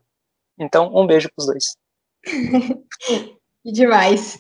[0.60, 1.76] Então, um beijo pros dois.
[3.72, 4.39] Demais.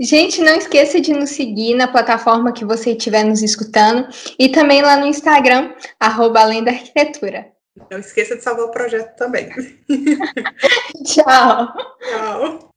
[0.00, 4.08] Gente, não esqueça de nos seguir na plataforma que você estiver nos escutando
[4.38, 7.52] e também lá no Instagram, arroba Além da Arquitetura.
[7.90, 9.48] Não esqueça de salvar o projeto também.
[11.04, 12.71] Tchau.